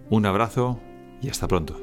[0.10, 0.80] Un abrazo
[1.22, 1.80] y hasta pronto.